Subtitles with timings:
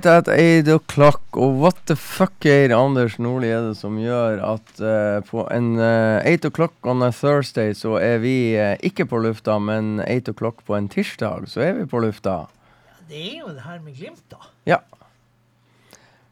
[0.00, 1.20] night at 8 o'clock.
[1.32, 5.76] Og what the fuck, Geir Anders Nordli, er det som gjør at uh, på en
[5.78, 10.32] uh, 8 o'clock on a Thursday så er vi uh, ikke på lufta, men 8
[10.32, 12.46] o'clock på en tirsdag så er vi på lufta.
[12.86, 14.40] Ja, Det er jo det her med Glimt, da.
[14.66, 14.80] Ja.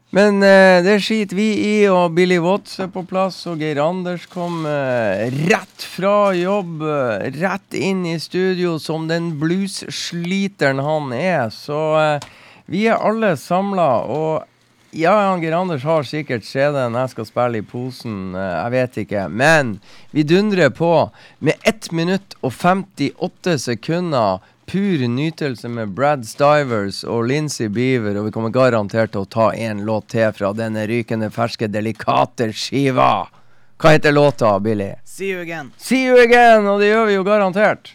[0.09, 4.23] Men eh, det skiter vi i, og Billy Watts er på plass, og Geir Anders
[4.31, 11.51] kom eh, rett fra jobb, eh, rett inn i studio som den bluessliteren han er.
[11.53, 12.25] Så eh,
[12.69, 14.45] vi er alle samla, og
[14.91, 19.01] ja, han Geir Anders har sikkert CD-en jeg skal spille i posen, eh, jeg vet
[19.03, 19.25] ikke.
[19.29, 19.75] Men
[20.13, 21.09] vi dundrer på
[21.45, 28.29] med 1 minutt og 58 sekunder pur nytelse med Brad Stivers og Lincy Beaver, og
[28.29, 33.29] vi kommer garantert til å ta en låt til fra denne rykende ferske, delikate skiva.
[33.79, 34.91] Hva heter låta, Billy?
[35.05, 35.71] See you again.
[35.77, 36.67] See you again!
[36.67, 37.93] Og det gjør vi jo garantert.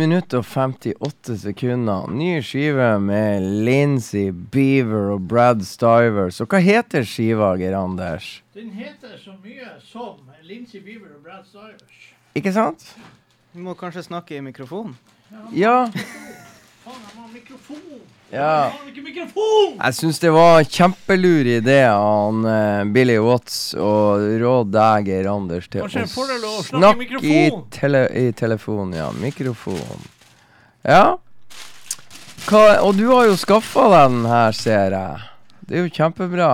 [0.00, 2.08] Minutt og 58 sekunder.
[2.08, 6.32] Ny skive med Lincy Beaver og Brad Stiver.
[6.32, 8.38] Så hva heter skiva, Geir Anders?
[8.56, 12.06] Den heter så mye som Lincy Beaver og Brad Stivers.
[12.38, 12.86] Ikke sant?
[13.52, 14.96] Du må kanskje snakke i mikrofonen.
[15.52, 15.84] Ja.
[15.90, 18.00] Faen, jeg må ha mikrofon!
[18.30, 18.70] Ja.
[19.80, 25.28] Jeg syns det var en kjempelur idé av eh, Billy Watts og råd deg, Geir
[25.32, 27.40] Anders, til å snakke i
[27.74, 28.94] tele, i telefon.
[28.94, 30.06] Ja, mikrofon.
[30.86, 31.18] Ja.
[32.46, 35.26] Hva, og du har jo skaffa deg den her, ser jeg.
[35.66, 36.52] Det er jo kjempebra.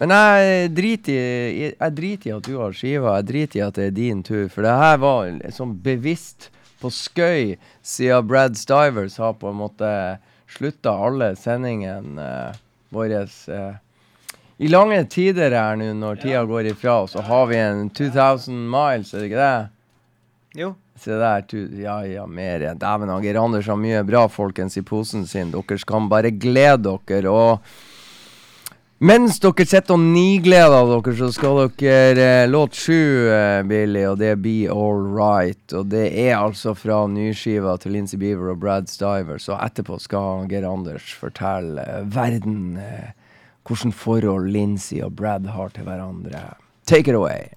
[0.00, 1.12] Men jeg driter
[1.52, 3.18] i, jeg driter i at du har skiva.
[3.20, 4.46] Jeg driter i at det er din tur.
[4.50, 6.48] For det her var sånn bevisst
[6.82, 7.56] på skøy,
[7.86, 9.90] siden Brad Stivers har på en måte
[10.56, 12.60] slutta alle sendingene eh,
[12.92, 13.80] våre eh,
[14.62, 19.10] i lange tider her nå, når tida går ifra, så har vi en 2000 miles,
[19.10, 20.60] er det ikke det?
[20.60, 20.68] Jo.
[21.02, 22.62] Se der, tu, ja ja, mer.
[22.78, 25.50] Dæven, Geir Anders har mye bra, folkens, i posen sin.
[25.50, 27.32] Dere skal bare glede dere.
[27.32, 27.74] Og
[29.02, 34.20] mens dere sitter og nigleder dere, så skal dere eh, låt sju, eh, Billy, og
[34.20, 35.62] det er Be All Right.
[35.76, 39.42] Og det er altså fra nyskiva til Lincy Beaver og Brad Stiver.
[39.42, 43.10] Så etterpå skal Geir Anders fortelle eh, verden eh,
[43.66, 46.46] hvilket forhold Lincy og Brad har til hverandre.
[46.86, 47.52] Take it away.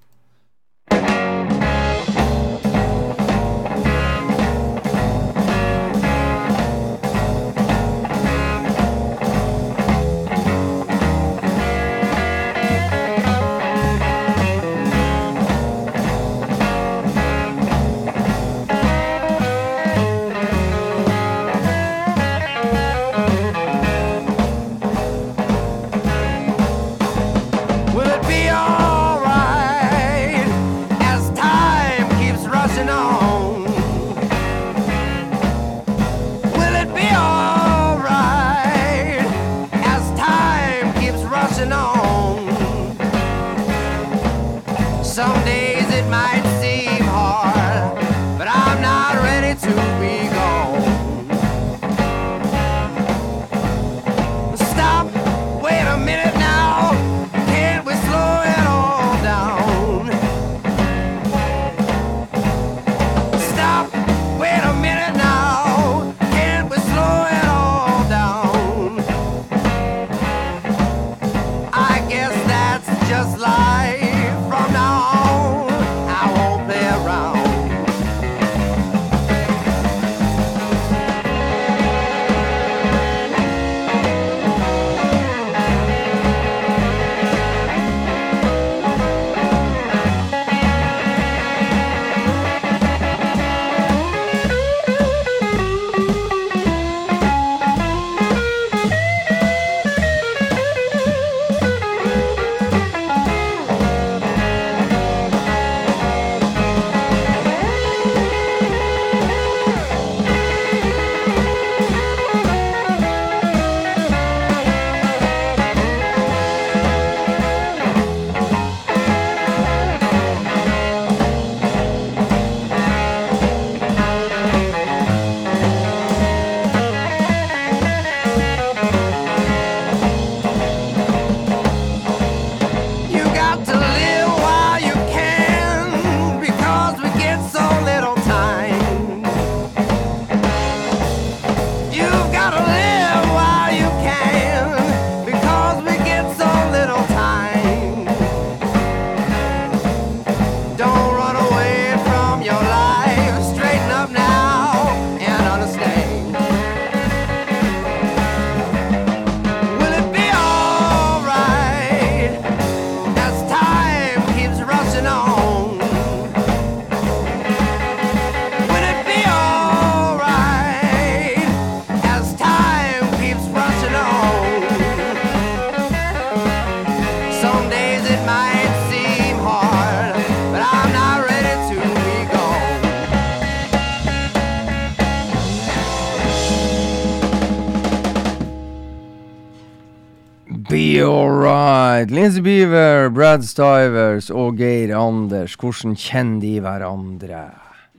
[192.18, 192.44] Alright.
[192.44, 195.56] Beaver, Brad Stivers og Geir Anders.
[195.56, 197.44] Hvordan kjenner de hverandre?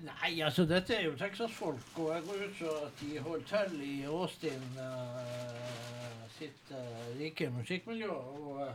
[0.06, 3.80] Nei, altså dette er jo Texas-folk, og jeg går ut fra at de holder til
[3.84, 8.10] i Austin uh, sitt uh, rike musikkmiljø.
[8.10, 8.72] Og Uh,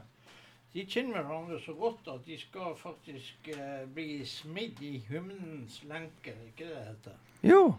[0.74, 6.32] de kjenner hverandre så godt at de skal faktisk eh, bli smidd i hymnens lenke,
[6.32, 7.18] er ikke det heter?
[7.44, 7.74] Jo,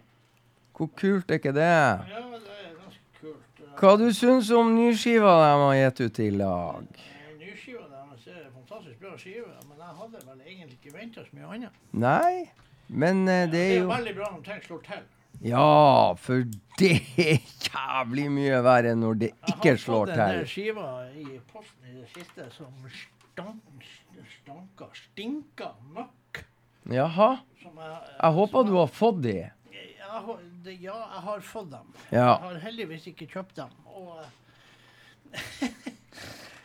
[0.76, 1.62] Hvor kult er ikke det?
[1.62, 3.62] Ja, det er ganske kult.
[3.80, 6.84] Hva du syns om nyskiva de har gitt ut i lag?
[7.00, 8.50] eh, Nyskiva deres er
[9.12, 11.80] fantastisk skive, men jeg hadde vel egentlig ikke venta så mye annet.
[11.92, 12.50] Nei,
[12.88, 15.02] men eh, det Det er er veldig bra når ting slår til.
[15.42, 16.44] Ja, for
[16.78, 17.38] det er
[17.68, 20.16] jævlig mye verre når det ikke slår til.
[20.16, 23.88] Jeg har fått en skive skiver i posten i det siste som stank,
[24.36, 26.44] stanka, stinka møkk.
[26.92, 27.30] Jaha.
[27.62, 29.36] Som jeg, Jeg håper du har fått de.
[29.72, 31.92] Jeg, har- det, ja, jeg har fått dem.
[32.12, 32.26] Ja.
[32.36, 33.70] Jeg har heldigvis ikke kjøpt dem.
[33.86, 34.20] Og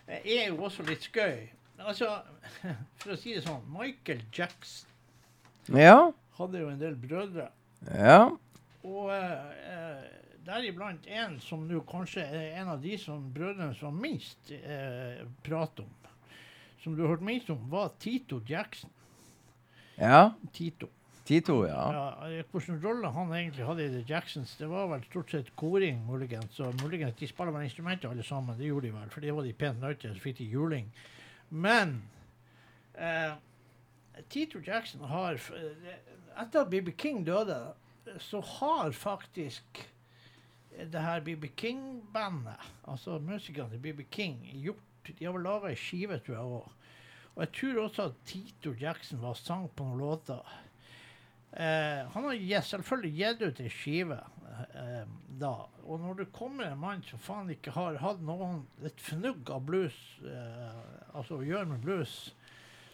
[0.07, 1.47] det er jo også litt skøy.
[1.77, 2.09] Altså,
[3.01, 4.89] for å si det sånn, Michael Jackson
[5.77, 6.11] Ja.
[6.39, 7.49] hadde jo en del brødre.
[7.93, 8.31] Ja.
[8.87, 10.03] Og eh,
[10.47, 15.83] deriblant en som nå kanskje er en av de som brødrene som minst eh, prater
[15.85, 15.93] om.
[16.83, 18.89] Som du har hørt minst om, var Tito Jackson.
[19.97, 20.31] Ja.
[20.53, 20.87] Tito.
[21.27, 21.81] Tito, ja.
[21.91, 25.49] Ja, hvordan Hvilken rolle han egentlig hadde i The Jacksons, det var vel stort sett
[25.59, 26.55] koring, muligens.
[26.63, 29.43] Og muligens de spiller vel instrumenter alle sammen, det gjorde de vel, for det var
[29.43, 30.87] de pent nødt til, så fikk de juling.
[31.49, 32.01] Men
[32.93, 33.35] eh,
[34.29, 35.93] Tito Jackson har eh,
[36.37, 37.73] Etter at BB King døde,
[38.21, 39.87] så har faktisk
[40.77, 45.79] det her BB King-bandet, altså musikerne til BB King, gjort De har vel laga ei
[45.79, 46.71] skive, tror jeg òg.
[47.35, 50.41] Og jeg tror også at Tito Jackson var sang på noen låter.
[51.53, 54.17] Eh, han har gitt- selvfølgelig gitt ut ei skive
[54.75, 55.05] eh,
[55.39, 55.53] da.
[55.87, 59.63] Og når det kommer en mann som faen ikke har hatt noen et fnugg av
[59.65, 59.95] blues,
[60.27, 60.81] eh,
[61.15, 62.33] altså å gjøre med blues,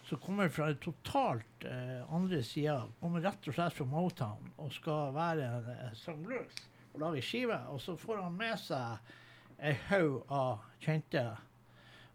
[0.06, 4.72] som kommer fra en totalt eh, andre sida, kommer rett og slett fra Motown og
[4.76, 6.62] skal være en eh, sang blues
[6.94, 9.14] og lage skive, og så får han med seg
[9.64, 11.24] ei haug av kjente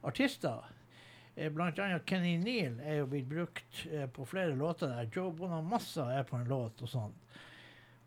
[0.06, 0.62] artister.
[1.38, 5.06] Eh, Blant annet Kenny Neal er jo blitt brukt eh, på flere låter der.
[5.14, 7.14] Joe Bonamassa er på en låt og sånn.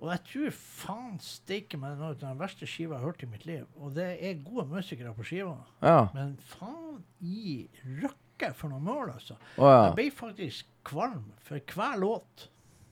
[0.02, 3.30] Og jeg tror faen steike meg noe av den verste skiva jeg har hørt i
[3.30, 3.68] mitt liv.
[3.78, 5.54] Og det er gode musikere på skiva,
[5.86, 6.10] Ja.
[6.16, 7.68] men faen i
[8.02, 9.38] røkke for noe mål, altså.
[9.62, 9.84] Oh, ja.
[9.86, 12.48] Jeg ble faktisk kvalm for hver låt.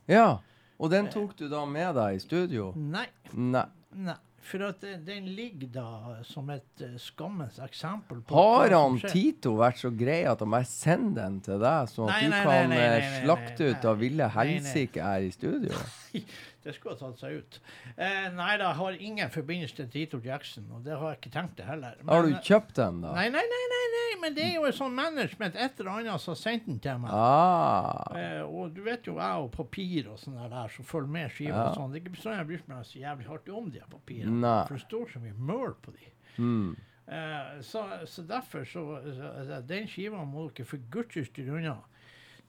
[0.08, 0.38] Ja.
[0.80, 2.70] Og den tok du da med deg i studio?
[2.78, 3.08] Nei.
[3.34, 3.66] Nei.
[3.98, 4.16] Nei.
[4.46, 5.88] For at den ligger da
[6.28, 9.00] som et eh, skammens eksempel på Har han.
[9.12, 12.34] Tito vært så grei at han bare sender den til deg, sånn at Nei, du
[12.34, 15.84] nei, kan nei, nei, eh, slakte ut av ville helsike her i studio?
[16.64, 17.58] Det skulle ha tatt seg ut.
[17.96, 21.56] Eh, nei da, har ingen forbindelse til Tito Jackson, og det har jeg ikke tenkt
[21.56, 21.96] det heller.
[22.10, 23.14] Har du Men, eh, kjøpt den, da?
[23.16, 26.20] Nei, nei, nei, nei, nei, men det er jo et sånn management, et eller annet
[26.20, 27.12] som har sendt den til meg.
[27.16, 28.12] Ah.
[28.20, 31.56] Eh, og du vet jo jeg og papir og sånn der, som følger med skiva
[31.56, 31.70] Ja.
[31.70, 31.94] og sånn.
[31.94, 34.40] Det er ikke sånn jeg bryr meg så jævlig hardt om de papirene.
[34.44, 34.66] Nei.
[34.68, 36.12] For det står så mye møl på de.
[36.44, 36.76] Mm.
[37.10, 38.84] Eh, så, så derfor så,
[39.16, 41.78] så Den skiva må dere for guds skyld styre unna.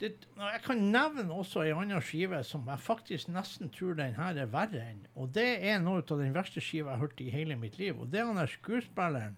[0.01, 4.39] Det, jeg kan nevne også ei anna skive som jeg faktisk nesten tror den her
[4.41, 5.03] er verre enn.
[5.13, 7.99] Og det er noe av den verste skiva jeg har hørt i hele mitt liv.
[8.01, 9.37] Og det er han der skuespilleren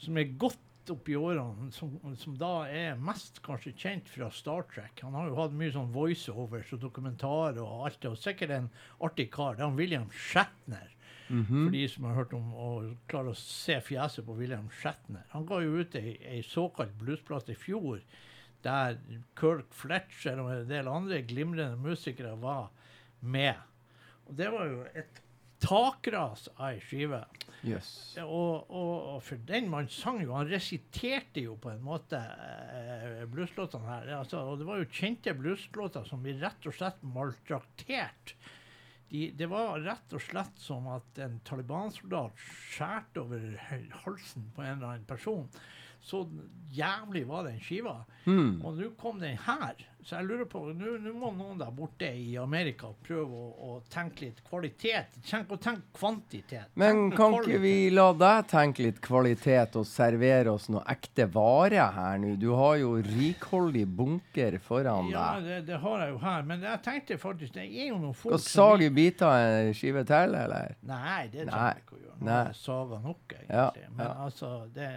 [0.00, 5.02] som er godt oppi årene, som, som da er mest kanskje kjent fra Star Trek.
[5.02, 8.68] Han har jo hatt mye sånn voiceovers og dokumentarer og alt det, og sikkert en
[9.04, 9.56] artig kar.
[9.56, 10.92] Det er han William Shatner.
[11.66, 15.24] For de som har hørt om og klarer å se fjeset på William Shatner.
[15.32, 17.98] Han ga jo ut ei, ei såkalt bluesplate i fjor
[18.66, 18.98] der
[19.38, 22.68] Kirk Fletcher og en del andre glimrende musikere var
[23.20, 23.54] med.
[24.26, 25.22] Og det var jo et
[25.62, 27.22] takras av ei skive.
[27.66, 27.88] Yes.
[28.22, 33.24] Og, og, og for den man sang jo, han resiterte jo på en måte eh,
[33.30, 34.12] blueslåtene her.
[34.20, 38.36] Altså, og det var jo kjente blueslåter som vi rett og slett maltrakterte.
[39.06, 43.44] De, det var rett og slett som at en Taliban-soldat skjærte over
[44.02, 45.46] halsen på en eller annen person.
[46.06, 46.22] Så
[46.70, 47.98] jævlig var den skiva.
[48.26, 48.60] Mm.
[48.62, 49.74] Og nå kom den her.
[50.06, 54.28] Så jeg lurer på, nå må noen der borte i Amerika prøve å, å tenke
[54.28, 55.16] litt kvalitet.
[55.26, 56.68] Tenk å tenke kvantitet.
[56.78, 57.48] Men Tenk kan kvalitet.
[57.56, 62.36] ikke vi la deg tenke litt kvalitet og servere oss noe ekte vare her nå?
[62.38, 65.48] Du har jo rikholdig bunker foran Ja, deg.
[65.50, 66.46] det, det har jeg jo her.
[66.52, 70.38] Men jeg tenkte faktisk, det er jo noen folk Skal sage biter en skive til,
[70.38, 70.78] eller?
[70.86, 72.18] Nei, det trenger jeg ikke å gjøre.
[72.22, 73.58] Nå har jeg saga nok, egentlig.
[73.58, 74.90] Ja, Men altså, det,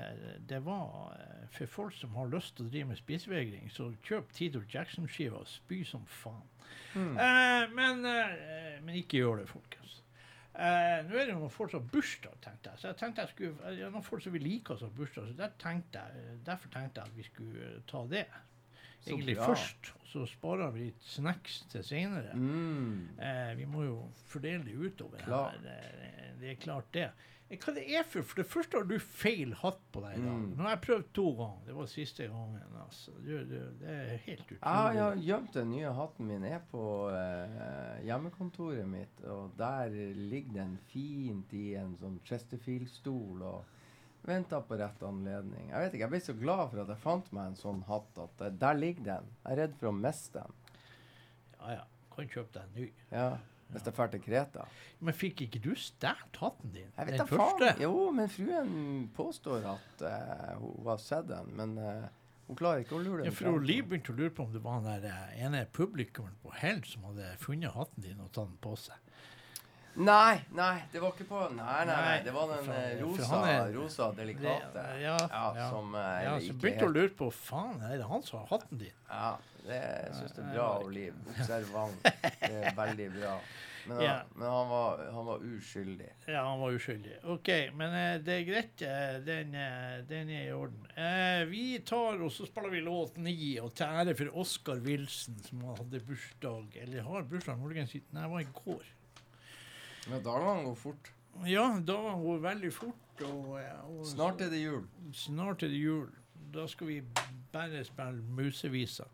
[0.53, 4.33] det var eh, For folk som har lyst til å drive med spisevegring, så kjøp
[4.37, 6.45] Tito Jackson-skiva og spy som faen.
[6.93, 7.15] Mm.
[7.17, 9.95] Eh, men, eh, men ikke gjør det, folkens.
[10.59, 12.81] Eh, nå er det jo noen folk som har bursdag, tenkte jeg.
[12.81, 15.29] Så jeg tenkte jeg skulle, eh, ja, noen folk som vi liker oss har bursdag,
[15.29, 18.25] så der tenkte jeg, derfor tenkte jeg at vi skulle eh, ta det.
[19.07, 22.33] Egentlig så først, og så sparer vi litt snacks til senere.
[22.35, 23.19] Mm.
[23.23, 25.55] Eh, vi må jo fordele det utover Klart.
[25.63, 25.77] her.
[25.77, 27.07] Eh, det er klart det.
[27.49, 30.35] Hva det er for For det første har du feil hatt på deg i dag.
[30.37, 30.51] Mm.
[30.53, 31.63] Nå har jeg prøvd to ganger.
[31.65, 32.75] Det var siste gangen.
[32.83, 33.15] altså.
[33.25, 34.59] Du, du, det er helt utrolig.
[34.61, 36.45] Ja, jeg har gjemt den nye hatten min.
[36.45, 43.41] Jeg er på eh, hjemmekontoret mitt, og der ligger den fint i en sånn Chesterfield-stol
[43.41, 43.75] og
[44.29, 45.69] Venta på rett anledning.
[45.71, 48.17] Jeg vet ikke, jeg ble så glad for at jeg fant meg en sånn hatt
[48.19, 49.29] at eh, der ligger den.
[49.45, 50.57] Jeg er redd for å miste den.
[51.55, 51.85] Ja, ja.
[52.13, 52.87] Kan kjøpe deg en ny.
[53.13, 53.27] Ja,
[53.71, 54.63] hvis jeg drar til Kreta.
[54.99, 56.87] Men fikk ikke du stjålet hatten din?
[56.97, 57.67] Jeg vet Den første?
[57.73, 57.81] faen.
[57.83, 62.07] Jo, men fruen påstår at uh, hun, har sett den, men uh,
[62.47, 63.35] hun klarer ikke å lure Ja, den.
[63.37, 63.67] for frem.
[63.69, 66.81] Liv begynte å lure på om det var den der eh, ene publikummeren på Hell
[66.89, 68.97] som hadde funnet hatten din og tatt den på seg.
[69.99, 72.17] Nei, nei, det var ikke på Nei, nei, nei.
[72.23, 74.69] Det var den for- eh, rosa, er- rosa delikate.
[74.73, 75.69] Det- ja, ja, ja.
[75.69, 78.77] som eh, Ja, så begynte å lure på faen, er det han som har hatten
[78.79, 78.93] din?
[79.09, 79.37] Ja,
[79.69, 81.17] det jeg synes det er bra, jeg var Liv.
[81.33, 82.07] Observant.
[82.43, 83.33] Det er veldig bra.
[83.87, 84.15] Men, han, Ja.
[84.35, 86.09] men han, var, han var uskyldig.
[86.27, 87.13] Ja, han var uskyldig.
[87.31, 87.47] OK,
[87.79, 88.81] men eh, det er greit.
[88.85, 90.83] eh, den, eh, den er i orden.
[90.99, 95.39] Eh, vi tar og så spiller vi låt ni, og til ære for Oskar Wilson,
[95.47, 98.83] som hadde bursdag Eller har bursdag muligens Nei, det var i går.
[100.09, 101.11] Men dagene går fort.
[101.47, 103.05] Ja, da går det veldig fort.
[103.25, 103.57] Og,
[103.89, 104.83] og Snart er det jul.
[105.13, 106.09] snart er det jul.
[106.53, 106.99] Da skal vi
[107.53, 109.07] bare spille museviser.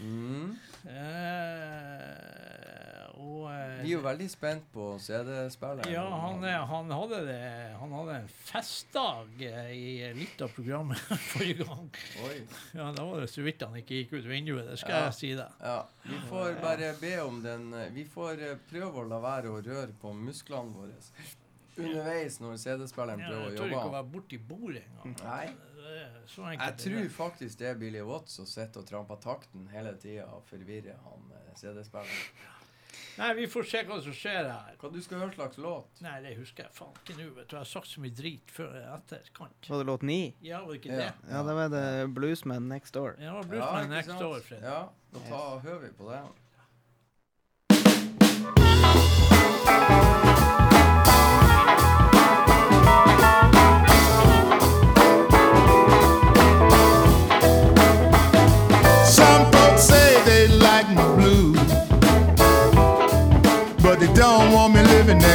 [0.00, 0.56] Mm.
[0.92, 5.92] Eh, og eh, Vi er jo veldig spent på CD-spilleren.
[5.92, 7.38] Ja, han, han, hadde det,
[7.78, 11.02] han hadde en festdag eh, i litt av programmet
[11.32, 11.90] forrige gang.
[12.74, 15.04] Ja, Da var det så vidt han ikke gikk ut vinduet, det skal Ja.
[15.10, 15.60] jeg si deg.
[15.62, 15.78] Ja,
[16.08, 19.92] vi får bare be om den eh, Vi får prøve å la være å røre
[20.02, 20.98] på musklene våre
[21.78, 25.14] underveis når CD-spilleren Ja, prøver jeg å tør ikke å være borti bordet engang.
[25.24, 25.46] Nei,
[25.82, 27.10] Det jeg tror det.
[27.12, 31.30] faktisk det er Billy Watts som sitter og tramper takten hele tida og forvirrer han
[31.36, 32.50] eh, CD-spilleren.
[33.18, 34.76] Nei, vi får se hva som skjer her.
[34.80, 36.00] Hva du skal høre slags låt?
[36.00, 37.26] Nei, det husker jeg faen ikke nå.
[37.36, 37.56] vet du.
[37.56, 39.68] Jeg har sagt så mye drit før etterkant.
[39.68, 40.34] Var det låt ni?
[40.40, 40.96] Ja, var det ikke Ja.
[40.96, 41.12] det?
[41.28, 43.16] Ja, da var det Bluesman Next Door.
[43.20, 44.08] Ja, Bluesman ja, Next?
[44.18, 44.62] Door, Fred.
[44.62, 46.22] Ja, da tar, hører vi på det.
[49.72, 50.31] Some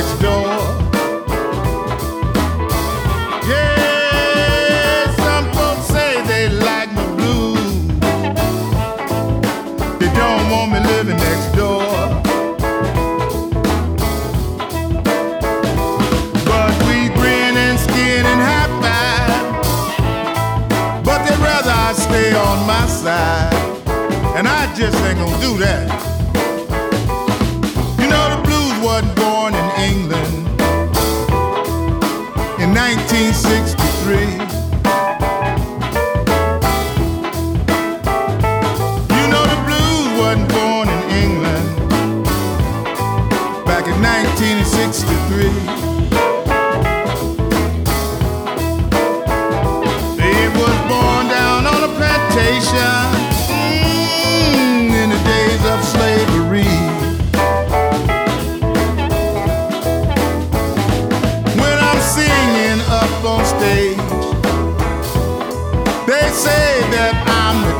[0.08, 0.48] next door.
[3.48, 7.88] Yeah, some folks say they like my blues,
[10.00, 11.84] they don't want me living next door.
[16.46, 19.46] But we grin and skin and high five
[21.04, 23.54] but they'd rather I stay on my side.
[24.38, 25.97] And I just ain't gonna do that.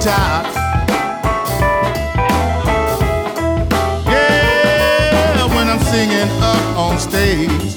[0.08, 0.46] Top.
[4.06, 7.76] Yeah, when I'm singing up on stage,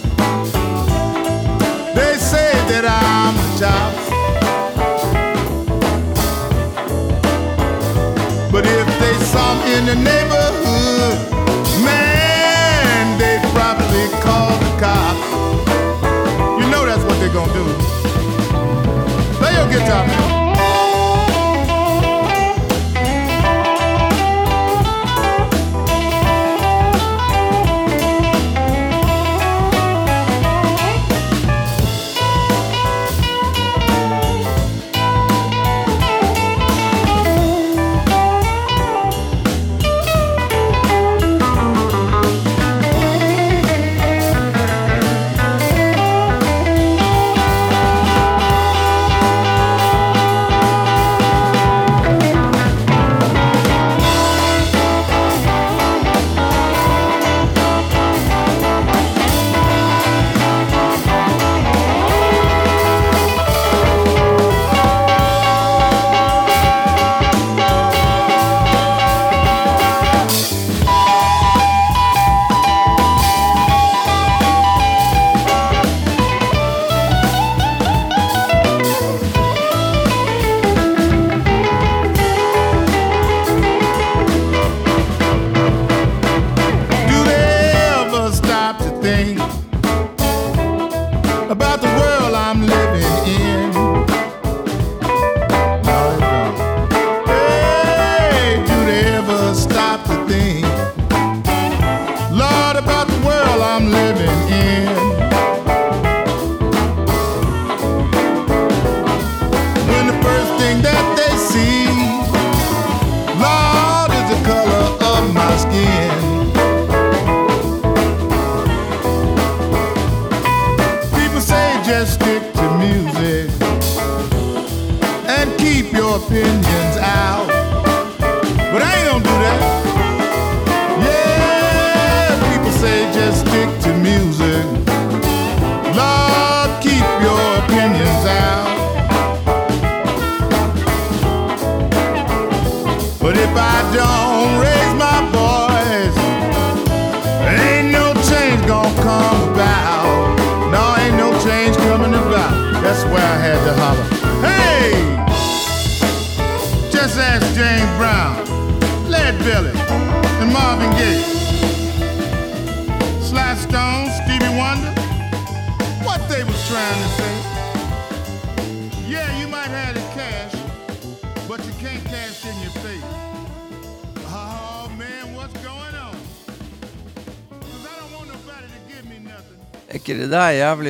[1.93, 3.93] they say that I'm the top.
[8.53, 11.19] But if they saw me in the neighborhood,
[11.83, 15.31] man, they'd probably call the cops.
[16.63, 17.65] You know that's what they're gonna do.
[19.41, 20.30] Play your guitar.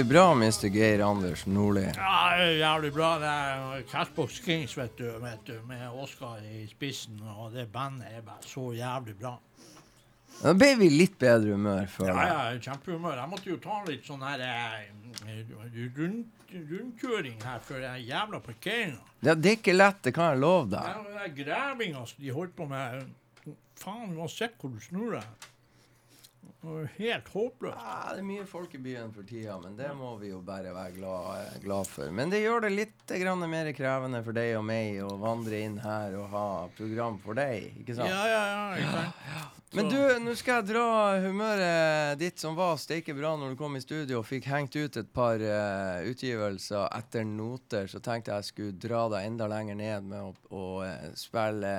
[0.00, 0.68] Jævlig bra, Mr.
[0.72, 1.82] Geir Anders Nordli?
[1.96, 3.18] Ja, det jævlig bra.
[3.20, 7.20] Det er Cashbox Kings, vet du, vet du, med Oskar i spissen.
[7.36, 9.34] Og det bandet er bare så jævlig bra.
[10.40, 13.18] Da ble vi litt bedre humør, Ja, ja, kjempehumør.
[13.18, 15.52] Jeg måtte jo ta litt sånn her eh,
[15.98, 19.04] rund, rundkjøring her før den jævla parkeringa.
[19.20, 20.96] Ja, det er ikke lett, det kan jeg love deg.
[20.96, 23.02] Den er gravinga som de holdt på med
[23.80, 25.49] Faen, uansett hvor du snur deg.
[26.61, 27.77] Helt håpløst.
[27.81, 30.75] Ja, det er mye folk i byen for tida, men det må vi jo bare
[30.75, 32.11] være glad, glad for.
[32.12, 35.79] Men det gjør det litt grann mer krevende for deg og meg å vandre inn
[35.81, 36.44] her og ha
[36.77, 38.12] program for deg, ikke sant?
[38.12, 38.66] Ja, ja, ja.
[38.77, 39.57] Ikke sant?
[39.70, 40.85] Men du, nå skal jeg dra
[41.25, 45.01] humøret ditt som var steike bra når du kom i studio og fikk hengt ut
[45.01, 49.81] et par uh, utgivelser etter noter, så tenkte jeg jeg skulle dra deg enda lenger
[49.81, 51.73] ned med å, å eh, spille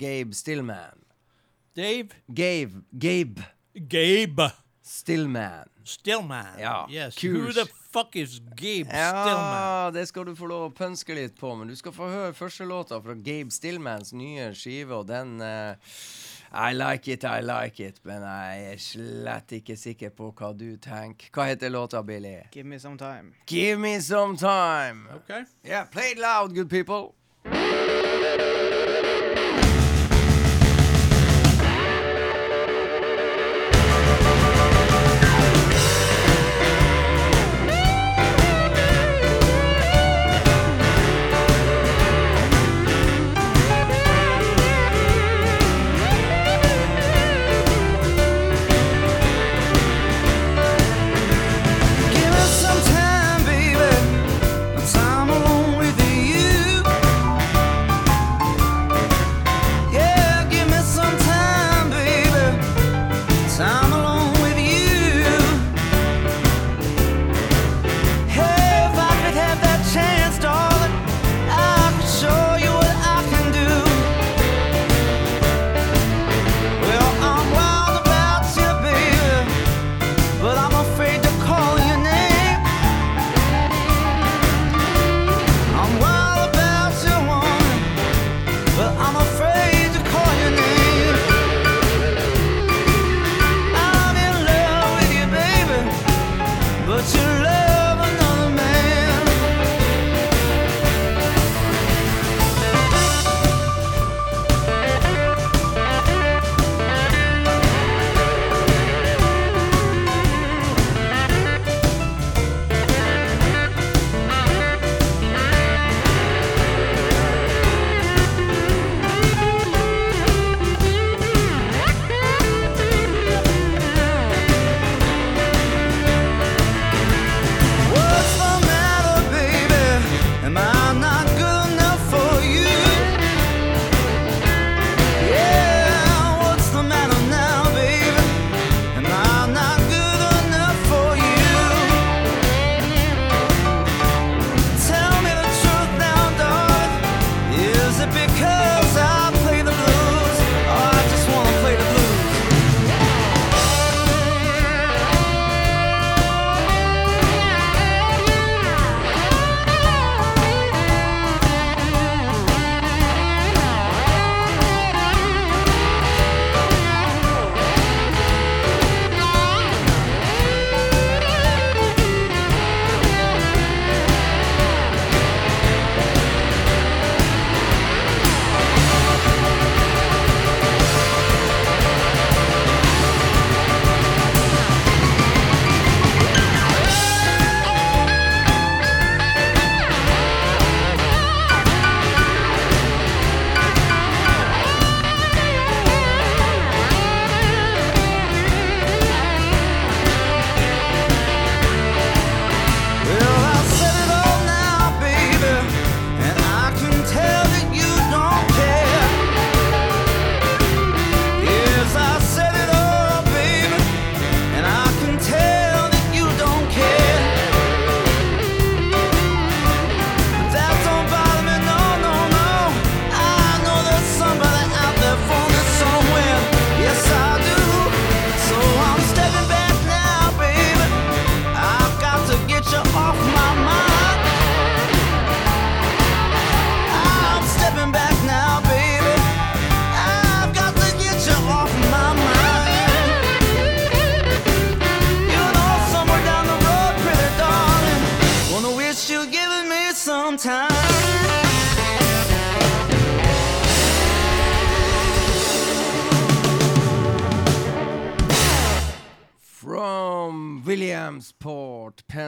[0.00, 1.04] Gabe Stillman.
[1.76, 4.50] Dave Gabe, Gabe Gabe
[4.82, 5.68] Stillman.
[5.84, 6.46] Stillman.
[6.60, 7.24] Ja, Yes.
[7.24, 9.54] Who the fuck is Gabe Stillman?
[9.54, 12.34] Ja, det skal du få lov å pønske litt på, men du skal få høre
[12.36, 15.74] første låta fra Gabe Stillmans nye skive, og den uh,
[16.54, 20.76] I like it, I like it, men jeg er slett ikke sikker på hva du
[20.76, 21.32] tenker.
[21.34, 22.36] Hva heter låta, Billy?
[22.52, 23.34] Give me some time.
[23.46, 25.08] Give me some time.
[25.16, 25.44] Okay.
[25.64, 27.14] Yeah, play it loud, good people.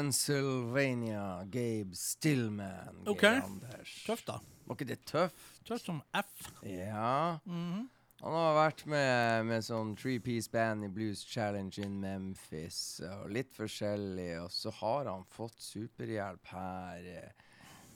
[0.07, 3.03] Pennsylvania, Gabe Stillman.
[3.07, 3.25] Ok.
[3.25, 4.05] Anders.
[4.07, 4.38] Tøft, da.
[4.66, 5.47] Var ikke det tøft?
[5.66, 6.51] Tøft som F.
[6.62, 7.38] Ja.
[7.45, 7.88] Mhm.
[8.23, 13.51] Han har vært med, med sånn three-piece band i Blues Challenge in Memphis, og litt
[13.55, 17.03] forskjellig, og så har han fått superhjelp her.
[17.16, 17.45] eh,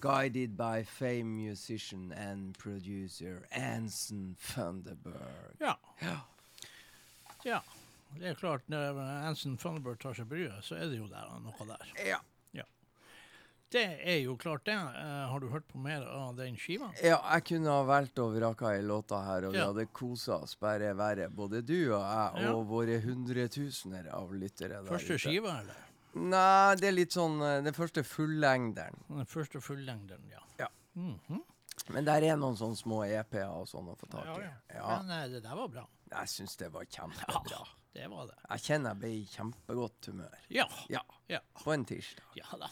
[0.01, 5.57] Guided by fame musician and producer Anson Funderburg.
[5.61, 5.77] Ja.
[6.03, 6.19] Ja.
[7.45, 7.63] ja.
[8.19, 11.67] Det er klart, når Anson Thunderbird tar seg bryet, så er det jo der, noe
[11.69, 11.93] der.
[12.09, 12.19] Ja.
[12.53, 12.65] ja.
[13.71, 14.75] Det er jo klart, det.
[14.75, 16.89] Eh, har du hørt på mer av den skiva?
[17.05, 19.69] Ja, jeg kunne ha valgt og vraka ei låta her, og vi Ja.
[19.71, 21.29] hadde kosa oss bare verre.
[21.31, 22.53] Både du og jeg Ja.
[22.55, 25.19] og våre hundretusener av lyttere der Første ute.
[25.29, 25.77] skiva, eller?
[26.15, 28.99] Nei, det er litt sånn eh, Den første fullengderen.
[29.09, 30.41] Den første fullengderen, ja.
[30.59, 30.69] Ja.
[30.97, 31.41] Mhm.
[31.95, 34.43] Men der er noen sånne små EP-er og sånn å få tak ja, i.
[34.43, 34.75] ja.
[34.75, 35.87] Ja, Men eh, det der var bra.
[36.11, 37.43] Jeg syns det var kjempebra.
[37.51, 38.37] Ja, Det var det.
[38.51, 40.39] Jeg kjenner jeg ble i kjempegodt humør.
[40.55, 40.67] Ja.
[40.89, 42.25] Ja, Ja, på en tirsdag.
[42.39, 42.69] ja da.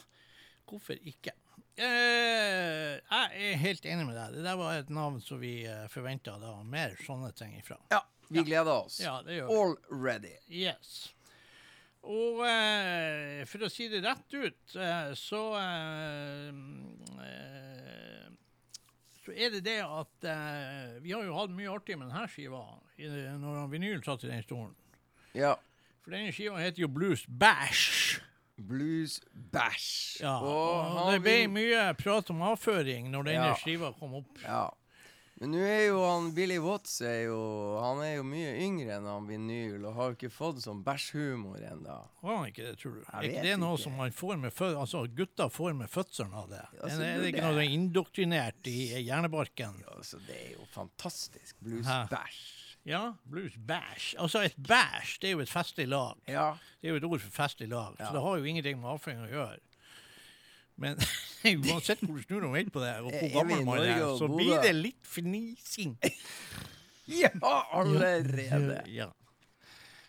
[0.68, 1.32] Hvorfor ikke?
[1.78, 4.34] Eh, jeg er helt enig med deg.
[4.34, 6.34] Det der var et navn som vi uh, forventa
[6.66, 7.78] mer sånne ting ifra.
[7.90, 8.98] Ja, vi gleder oss.
[9.00, 9.58] Ja, det gjør vi.
[9.94, 10.34] Already.
[10.50, 11.14] Yes.
[12.08, 16.50] Og eh, for å si det rett ut, eh, så eh,
[17.24, 18.17] eh,
[19.28, 22.62] Så er det det at eh, vi har jo hatt mye artig med denne skiva
[22.96, 24.72] i, når han vinyl satt i den stolen.
[25.36, 25.50] Ja.
[26.00, 28.22] For denne skiva heter jo Blues Bash.
[28.56, 29.18] Blues
[29.52, 30.16] Bash.
[30.22, 31.50] Ja, Og og det ble vi...
[31.60, 33.58] mye prat om avføring når denne Ja.
[33.60, 34.40] skiva kom opp.
[34.42, 34.64] Ja.
[35.40, 37.36] Men nå er jo han Billy Watts er jo,
[37.78, 41.98] Han er jo mye yngre enn han vinyl, og har ikke fått sånn bæsjhumor ennå.
[42.24, 43.00] Har han ikke det, tror du?
[43.04, 43.82] Jeg er ikke det noe ikke.
[43.84, 46.64] som man får med fø altså gutter får med fødselen av det?
[46.82, 49.78] Altså, så er, er det ikke noe indoktrinert i hjernebarken?
[49.94, 51.54] Altså, det er jo fantastisk.
[51.62, 52.02] Blues Hæ?
[52.88, 54.14] Ja, blues bæsj.
[54.22, 56.18] Altså et bæsj det er jo et festlig lag.
[56.30, 56.50] Ja.
[56.80, 58.06] Det er jo et ord for festlig lag, Ja.
[58.08, 59.58] så det har jo ingenting med avføring å gjøre.
[60.78, 60.98] Men
[61.68, 64.58] uansett hvor du snur og vender på det, og hvor gammel man er, så blir
[64.64, 65.96] det litt fnising.
[67.08, 67.30] Ja,
[67.72, 68.82] allerede.
[68.92, 69.06] Ja.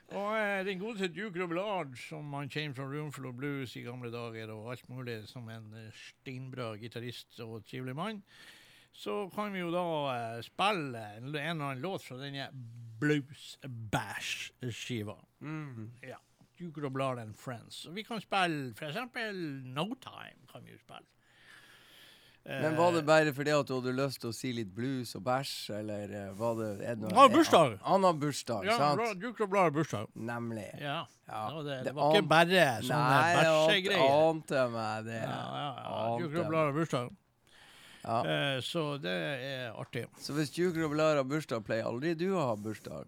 [0.10, 4.10] Og eh, den gode Duke Robillard, som man kjenner fra Roomful of Blues i gamle
[4.12, 8.20] dager, og alt mulig som en eh, steinbra gitarist og trivelig mann,
[8.92, 12.50] så kan vi jo da eh, spille en, en eller annen låt fra denne
[13.00, 15.16] Blues Bash-skiva.
[15.40, 15.92] Mm.
[16.04, 16.20] Ja.
[16.60, 17.86] Duke Robillard and Friends.
[17.88, 19.40] Og vi kan spille eksempel
[19.74, 20.44] No Time.
[20.52, 21.06] kan vi spille.
[22.50, 25.22] Men var det bare fordi at du hadde lyst til å si litt blues og
[25.28, 27.76] bæsj, eller eh, var det det Han har bursdag.
[27.84, 29.02] Han har bursdag, ja, sant?
[29.04, 30.08] Ja, Duke Robillard har bursdag.
[30.16, 30.66] Nemlig.
[30.82, 31.04] Ja.
[31.28, 35.20] Ja, Det, det, det det var ikke bare sånne Nei, jeg ante- meg det.
[35.20, 36.00] Ja, ja, ja.
[36.00, 37.12] Ante og Robillard har bursdag.
[38.00, 38.18] Ja.
[38.24, 39.14] Eh, så det
[39.52, 40.06] er artig.
[40.18, 43.06] Så hvis Duke Robillard har bursdag, pleier aldri du å ha bursdag?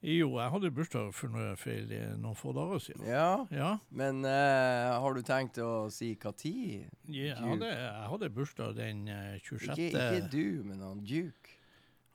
[0.00, 3.04] Jo, jeg hadde bursdag for noe, eh, noen få dager siden.
[3.04, 6.86] Ja, Ja, men uh, har du tenkt å si hva tid?
[7.04, 9.74] jeg hadde, jeg hadde bursdag den eh, 26.
[9.76, 11.56] Ikke, ikke du, men han Duke.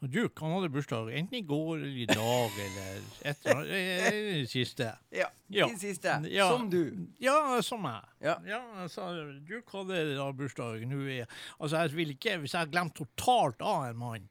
[0.06, 2.98] Duke han hadde bursdag enten i går eller i dag eller
[3.30, 3.69] et eller annet.
[3.78, 4.89] eh, Det siste.
[5.13, 5.67] Ja, Ja.
[5.69, 6.17] det siste.
[6.34, 6.50] Ja.
[6.50, 6.82] Som du.
[7.21, 8.02] Ja, som meg.
[8.21, 8.36] Ja.
[8.82, 9.08] altså,
[9.45, 13.62] Duke hadde da bursdag nå i Altså, jeg vil ikke Hvis jeg har glemt totalt
[13.62, 14.28] av en mann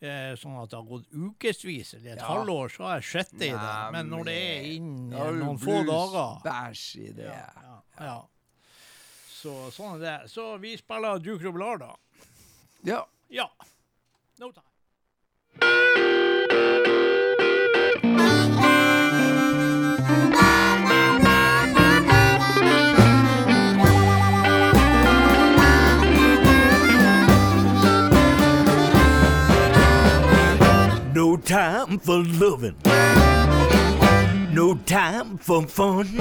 [0.00, 2.26] Eh, sånn at det har gått ukevis eller et Ja.
[2.28, 3.92] halvår, så har jeg sett det i det.
[3.92, 7.24] Men når det er innen har noen få dager Bæsj i det.
[7.24, 8.18] Ja, ja, ja.
[9.40, 10.30] Så sånn er det.
[10.30, 11.96] Så vi spiller Duke Robillard, da.
[12.84, 13.04] Ja.
[13.28, 13.48] Ja.
[14.38, 16.17] No time.
[31.48, 32.76] Time for loving.
[34.52, 36.14] No time for fun.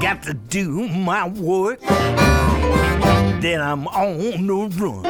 [0.00, 1.80] Got to do my work.
[3.40, 5.02] Then I'm on the run.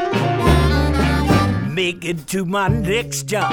[1.74, 3.52] Make it to my next job.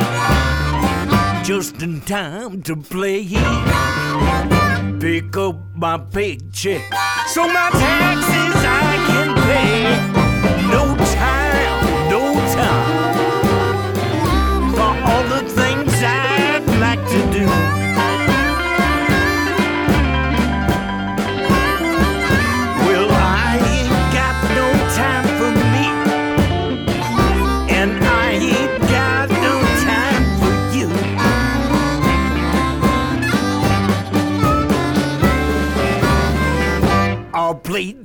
[1.43, 3.27] Just in time to play.
[5.01, 6.83] Pick up my paycheck
[7.27, 9.88] so my taxes I can pay.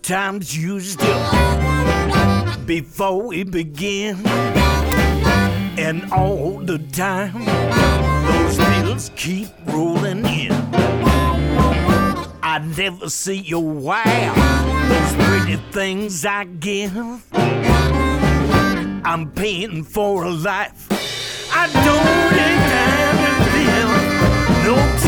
[0.04, 4.20] Times used up before we begin.
[5.78, 7.46] And all the time,
[8.26, 10.52] those bills keep rolling in.
[12.42, 14.34] I never see your wow,
[14.90, 17.24] those pretty things I give.
[19.06, 20.86] I'm paying for a life
[21.50, 24.04] I don't have to live.
[24.66, 25.03] No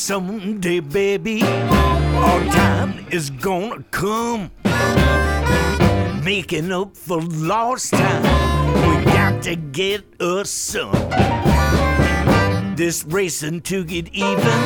[0.00, 4.50] someday, baby, our time is gonna come.
[6.24, 8.22] Making up for lost time,
[8.88, 10.92] we got to get us some.
[12.76, 14.58] This racing to get even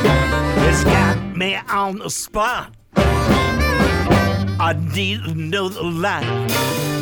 [0.63, 2.73] has got me on the spot.
[2.97, 6.94] I need another life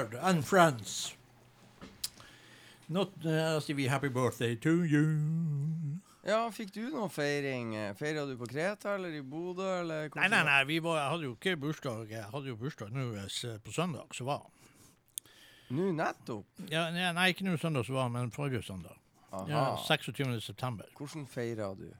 [0.00, 1.14] Lord and friends.
[2.88, 5.04] Not uh, vi happy birthday to you.
[6.24, 7.74] Ja, fikk du noe feiring?
[7.98, 11.34] Feira du på Kreta eller i Bodø, eller Nei, nei, nei, vi var, hadde jo
[11.36, 12.08] ikke bursdag.
[12.14, 14.48] Jeg hadde jo bursdag nå eh, på søndag, så var
[15.76, 16.48] Nå nettopp?
[16.72, 18.96] ja, nei, nei, ikke nå søndag som var, men forrige søndag.
[19.30, 19.44] Aha.
[19.52, 20.40] Ja, 26.
[20.40, 20.88] september.
[20.96, 21.90] Hvordan feira du?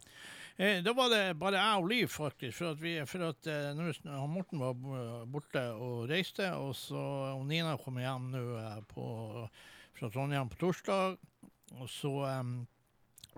[0.60, 2.58] Eh, da var det bare jeg og Liv, faktisk.
[2.58, 4.76] For at, vi, for at eh, Morten var
[5.30, 7.00] borte og reiste, og så
[7.32, 9.06] og Nina kom hjem nå eh, på,
[9.96, 11.16] fra Trondheim på torsdag.
[11.80, 12.12] Og så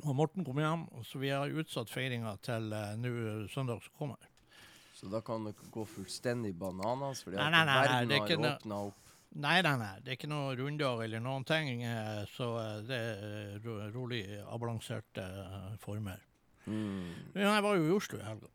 [0.01, 3.12] og Morten kom hjem, og så vi har utsatt feiringa til eh, nå
[3.53, 4.29] søndag som kommer.
[4.97, 8.39] Så da kan dere gå fullstendig bananas, fordi Nei, nei, nei, nei, verden det ikke
[8.39, 9.14] har åpna opp.
[9.33, 9.93] Nei, nei, nei.
[10.05, 14.23] Det er ikke noe runddag eller noen ting, eh, så eh, det er ro rolig
[14.43, 16.20] avbalanserte eh, former.
[16.66, 17.12] Mm.
[17.34, 18.52] Men jeg var jo i Oslo i helga.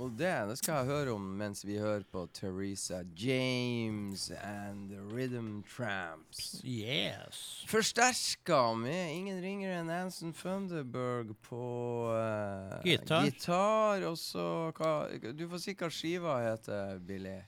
[0.00, 5.00] Og det, det skal jeg høre om mens vi hører på Teresa James and The
[5.10, 6.62] Rhythm Tramps.
[6.64, 7.64] Yes.
[7.68, 11.64] Forsterka med ingen ringere enn Anson Funderburg på
[12.14, 13.28] uh, Gitar.
[13.28, 14.06] gitar.
[14.08, 14.46] Og så
[14.78, 14.94] hva
[15.36, 17.42] Du får si hva skiva heter, Billy.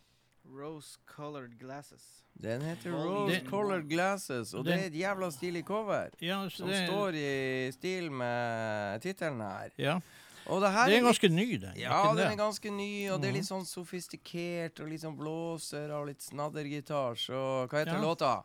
[0.45, 2.22] Rose colored glasses.
[2.43, 3.41] Den heter Rose.
[3.49, 6.09] Colored Glasses, og det er et jævla stilig cover.
[6.21, 9.71] Ja, Som det, står i stil med tittelen her.
[9.79, 10.01] ja.
[10.47, 11.77] Og det her det er ganske ny, den.
[11.79, 12.25] Ja, den det?
[12.27, 13.37] er ganske ny, og det er Mhm.
[13.39, 18.01] litt sånn sofistikert, og litt sånn blåser og litt snaddergitar, så hva heter Ja.
[18.03, 18.43] låta?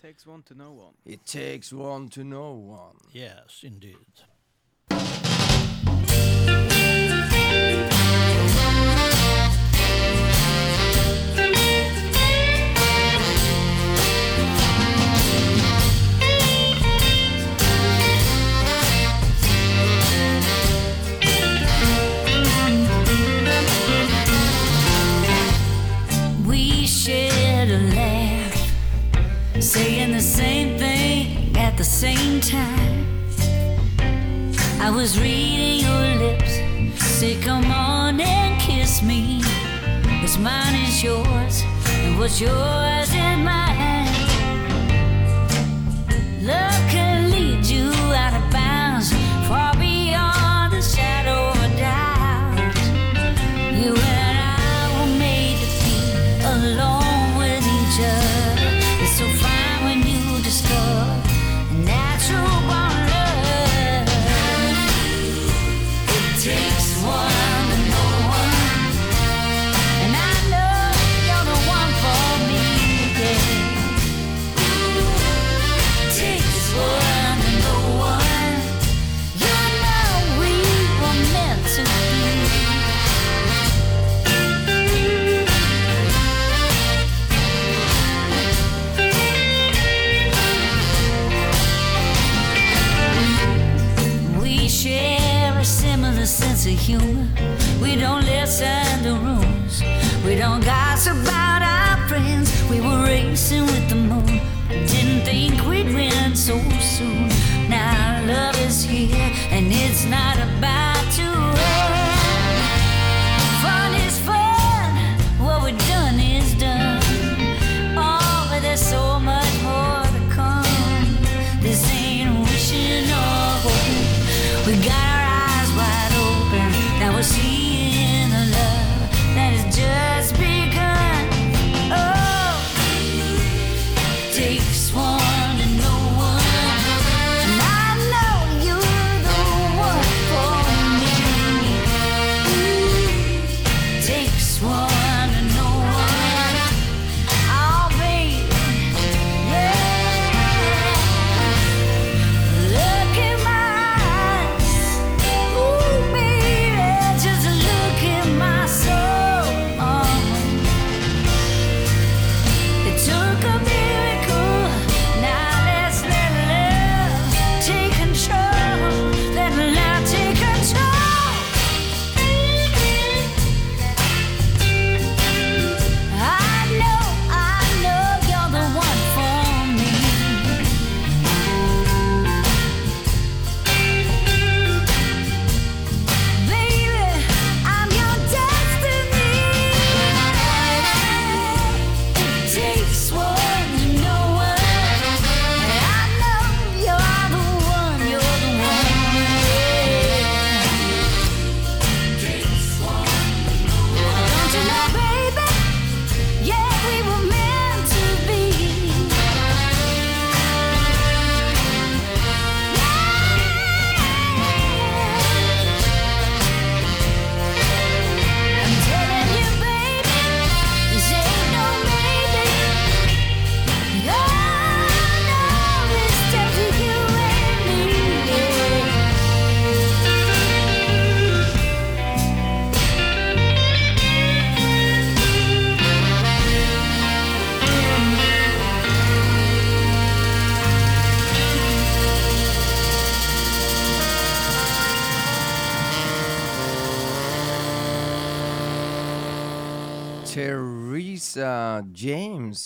[0.00, 0.94] Takes one to know one.
[1.04, 2.98] It takes one to know one.
[3.12, 4.24] Yes, indeed.
[29.66, 33.04] saying the same thing at the same time.
[34.80, 36.52] I was reading your lips,
[37.02, 39.42] say, Come on and kiss me.
[40.20, 44.06] What's mine is yours, and what's yours is mine.
[46.42, 47.15] Look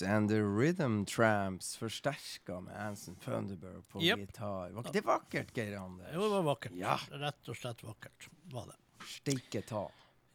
[0.03, 4.19] And the Rhythm Tramps forsterka med Anson Funderburg på Yep.
[4.19, 4.71] gitar.
[4.73, 6.09] Var ikke det vakkert, Geir Anders?
[6.15, 6.73] Jo, det var vakkert.
[6.79, 6.97] Ja.
[7.11, 8.77] Rett og slett vakkert var det.
[9.07, 9.87] Steike ta.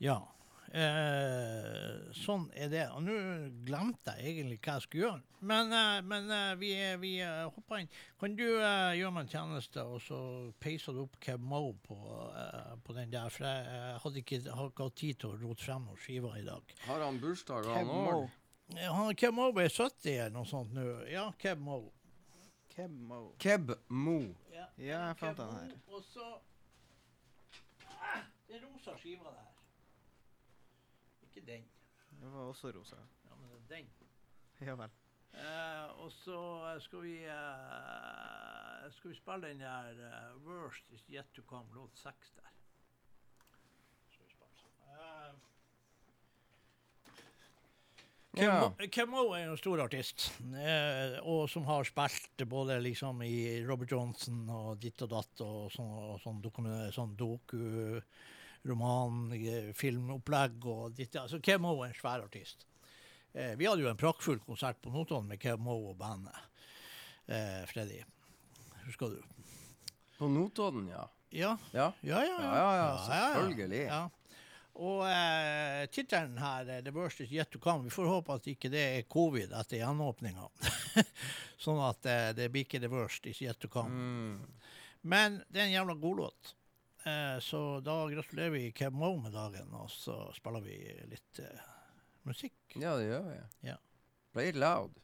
[0.04, 0.20] Ja.
[0.76, 2.84] Eh, sånn er det.
[2.96, 3.14] Og nå
[3.68, 5.22] glemte jeg egentlig hva jeg skulle gjøre.
[5.46, 7.90] Men, eh, men eh, vi, vi eh, hopper inn.
[8.20, 10.20] Kan du eh, gjøre meg en tjeneste, og så
[10.60, 11.98] peiser du opp Keb Mo på,
[12.36, 13.30] eh, på den der?
[13.32, 16.36] For jeg eh, hadde ikke, har ikke hatt tid til å rote frem noen skiver
[16.42, 16.76] i dag.
[16.90, 18.26] Har han bursdag, Kev Mo.
[18.74, 20.86] Han, Keb Mo ble 70 eller noe sånt nå.
[21.12, 21.80] Ja, Keb Mo.
[22.74, 23.22] Keb Mo.
[23.40, 24.20] Keb Mo.
[24.52, 25.76] Ja, Ja, jeg fant den her.
[25.88, 26.26] Og så
[27.88, 29.52] ah, Det er rosa skiva der.
[31.24, 31.64] Ikke den.
[32.20, 33.00] Den var også rosa.
[33.30, 33.90] Ja, men det er den.
[34.62, 34.90] Ja vel.
[35.36, 41.04] Uh, og så eh, skal vi uh, Skal vi spille den der uh, Worst is
[41.10, 42.52] yet to come, låt seks der.
[44.12, 44.48] Skal vi spille.
[44.96, 45.34] Eh,
[48.36, 49.06] Kim Ja.
[49.08, 53.92] Mo er jo en stor artist, eh, og som har spilt både liksom i Robert
[53.92, 58.02] Johnson og ditt og datt og sånn, og sånn, dokumen- sånn doku,
[58.66, 61.16] roman, eh, filmopplegg og ditt.
[61.16, 62.66] Altså, Kim Mo er en svær artist.
[63.34, 66.36] Eh, vi hadde jo en praktfull konsert på Notodden med Kim Mo og bandet.
[67.28, 68.04] Eh, Freddy.
[68.86, 69.22] husker du?
[70.20, 71.08] På Notodden, ja.
[71.32, 72.38] Ja, Ja, ja, ja.
[72.40, 73.86] ja, ja, ja selvfølgelig.
[73.88, 74.10] Ja.
[74.76, 78.72] Og eh, tittelen her, 'The worst is yet to come', vi får håpe at ikke
[78.74, 80.50] det er covid etter gjenåpninga.
[81.66, 83.96] sånn at eh, det blir ikke 'the worst is yet to come'.
[83.96, 84.44] Mm.
[85.08, 86.56] Men det er en jævla god låt.
[87.06, 90.80] Eh, så da gratulerer vi Kev Moe med dagen, og så spiller vi
[91.12, 91.68] litt eh,
[92.28, 92.58] musikk.
[92.76, 93.40] Ja, det gjør vi.
[93.70, 93.80] Ja.
[94.34, 94.98] Play it loud.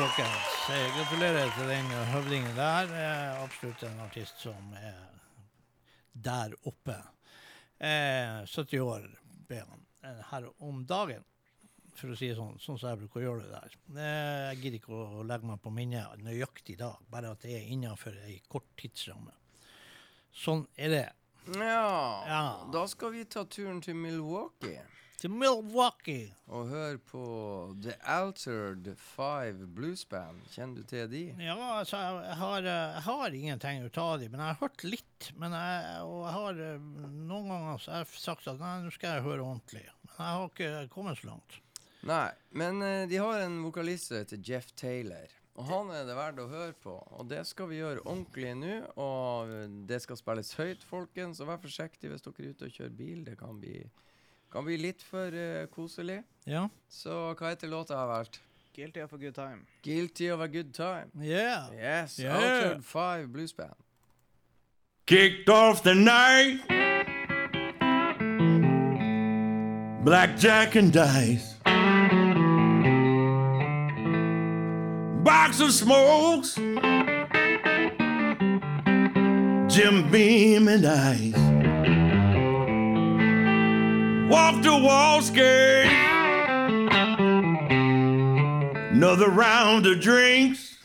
[0.00, 0.70] Folkens.
[0.70, 2.92] Eh, Gratulerer til den høvdingen der.
[2.96, 4.96] Eh, absolutt en artist som er
[6.12, 6.96] der oppe.
[7.80, 9.04] Eh, 70 år
[9.48, 11.24] ble han eh, her om dagen,
[11.96, 13.76] for å si det sånn, sånn som jeg bruker å gjøre det der.
[13.96, 17.68] Eh, jeg gidder ikke å legge meg på minnet nøyaktig dag, bare at det er
[17.74, 19.34] innenfor ei kort tidsramme.
[20.32, 21.06] Sånn er det.
[21.56, 22.42] Ja, Ja.
[22.72, 24.80] da skal vi ta turen til Milwaukee
[25.20, 26.30] Til Milwaukee.
[26.48, 27.22] og hør på
[27.84, 30.40] The Altered Five Blues Band.
[30.48, 31.22] Kjenner du til de?
[31.44, 35.28] Ja, altså, jeg, har, jeg har ingenting ut av de, men jeg har hørt litt.
[35.36, 39.44] Men jeg, og jeg har noen ganger har sagt at nei, nå skal jeg høre
[39.44, 39.84] ordentlig.
[40.06, 41.60] Men jeg har ikke kommet så langt.
[42.08, 45.36] Nei, men eh, de har en vokalist som heter Jeff Taylor.
[45.60, 46.94] Og han er det verdt å høre på.
[47.18, 48.76] Og det skal vi gjøre ordentlig nå.
[49.02, 49.50] Og
[49.88, 51.42] det skal spilles høyt, folkens.
[51.42, 53.18] Og vær forsiktig hvis dere er ute og kjører bil.
[53.26, 53.82] Det kan bli,
[54.52, 56.22] kan bli litt for eh, koselig.
[56.44, 56.68] Ja.
[56.90, 58.40] Så hva heter låta jeg har valgt?
[58.74, 59.66] Guilty of a good time.
[59.82, 61.10] Guilty of a good time.
[61.20, 61.68] Yeah.
[61.74, 62.36] Yes, Yeah.
[62.36, 63.74] Altered Five Blues Band.
[65.06, 66.60] Kicked off the night.
[70.04, 71.56] Blackjack and dice.
[75.24, 76.54] Box of smokes.
[79.74, 81.69] Jim Beam and ice.
[84.30, 85.90] Walk the wall skate.
[88.92, 90.76] Another round of drinks.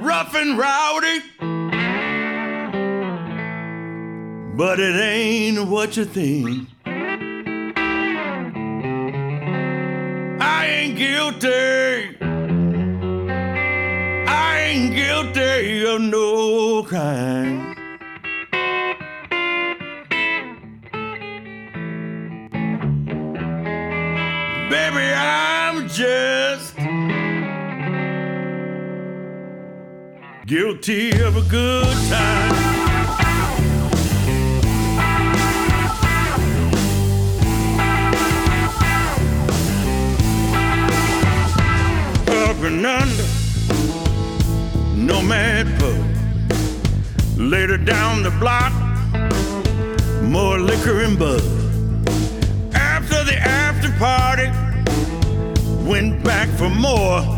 [0.00, 1.20] Rough and rowdy.
[4.56, 6.66] But it ain't what you think.
[10.40, 12.16] I ain't guilty.
[14.26, 17.67] I ain't guilty of no crime.
[30.48, 32.54] Guilty of a good time.
[42.30, 43.28] up and under.
[44.96, 46.02] Nomad pub.
[47.36, 48.72] Later down the block,
[50.22, 51.44] more liquor and buzz.
[52.74, 54.48] After the after party,
[55.86, 57.37] went back for more.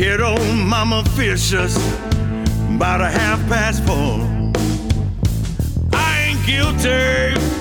[0.00, 1.76] Hit old Mama Fisher's
[2.74, 4.24] about a half past four.
[5.92, 7.59] I ain't guilty.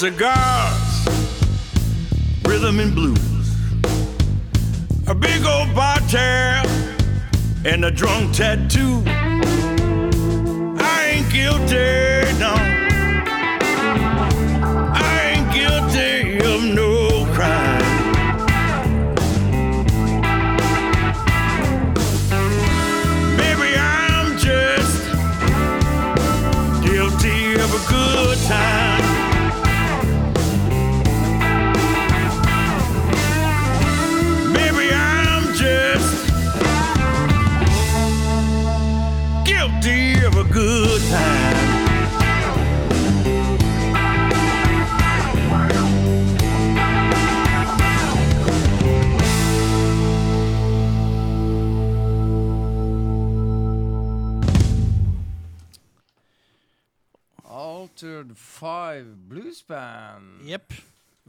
[0.00, 1.06] Cigars,
[2.46, 3.18] rhythm and blues.
[5.08, 6.64] A big old bartail
[7.66, 9.02] and a drunk tattoo.
[10.82, 12.09] I ain't guilty,
[58.60, 60.42] Five Blues Band.
[60.48, 60.74] Jepp.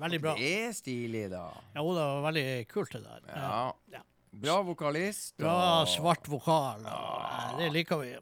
[0.01, 0.33] Veldig bra.
[0.39, 1.45] Det er stilig, da.
[1.77, 3.27] Jo, det var veldig kult, det der.
[3.35, 3.61] Ja.
[3.93, 4.01] Ja.
[4.41, 5.33] Bra vokalist.
[5.39, 6.85] Bra svart vokal.
[6.87, 8.13] og, eh, Det liker vi.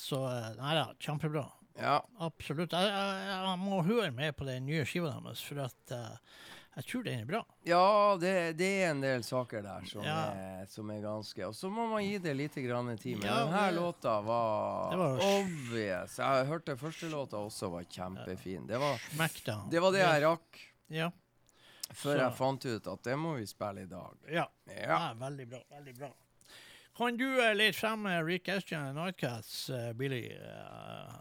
[0.00, 1.46] Så eh, nei da, kjempebra.
[1.80, 1.98] Ja.
[2.20, 2.72] Absolutt.
[2.76, 6.16] Jeg, jeg, jeg må høre med på den nye skiva deres, for at eh,
[6.80, 7.40] Jeg tror den er bra.
[7.68, 10.32] Ja, det, det er en del saker der som, Ja.
[10.32, 13.18] er, som er ganske Og så må man gi det litt grann tid.
[13.20, 16.16] Men Ja, denne det- låta var, var- obvious.
[16.18, 18.66] Jeg hørte første låta også var kjempefin.
[18.66, 18.96] Det var
[19.70, 20.58] det, var det jeg rakk
[20.88, 21.10] Ja.
[21.92, 24.16] før Så- jeg fant ut at det må vi spille i dag.
[24.32, 24.46] ja.
[24.66, 25.12] Ja.
[25.14, 25.60] Veldig bra.
[25.76, 26.10] Veldig bra.
[26.96, 30.32] Kan du uh, lete frem Rick Estian Nightcats, uh, Billy?
[30.36, 31.12] Uh,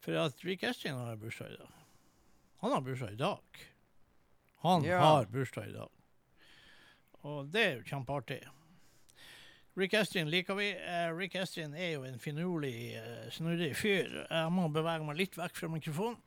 [0.00, 1.68] for at Rick Estian har bursdag i dag.
[2.60, 3.40] Han har bursdag i dag.
[4.64, 4.98] Han Ja.
[5.00, 5.90] har bursdag i dag.
[7.24, 8.40] Og det er jo kjempeartig.
[9.76, 10.68] Rick Estrin liker vi.
[10.70, 14.26] Eh, Rick Estrin er jo en finurlig, uh, snurrig fyr.
[14.30, 16.20] Jeg må bevege meg litt vekk fra mikrofonen.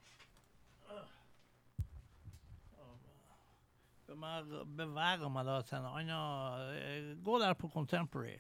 [4.08, 8.38] Beveger, meg da til en annen eh, Gå der på Contemporary.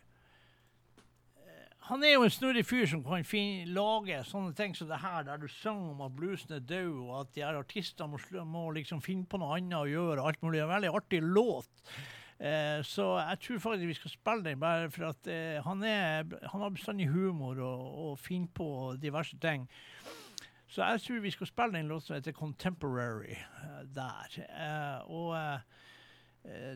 [1.88, 5.22] Han er jo en snurrig fyr som kan fin, lage sånne ting som det her,
[5.24, 8.64] der du synger om at bluesen er død, og at de her artistene må, må
[8.76, 10.26] liksom finne på noe annet å gjøre.
[10.28, 10.60] Alt mulig.
[10.64, 11.72] En veldig artig låt.
[12.38, 16.28] Eh, så jeg tror faktisk vi skal spille den, bare for at eh, han, er,
[16.52, 18.70] han har bestandig humor og, og finner på
[19.02, 19.66] diverse ting.
[20.68, 24.40] Så jeg tror vi skal spille en låt som heter 'Contemporary' eh, der.
[24.44, 25.60] Eh, og eh,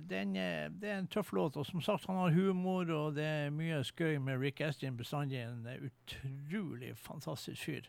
[0.10, 3.24] den, eh, det er en tøff låt, og som sagt, han har humor, og det
[3.24, 4.98] er mye skøy med Rick Astin.
[4.98, 7.88] Bestandig en eh, utrolig fantastisk fyr.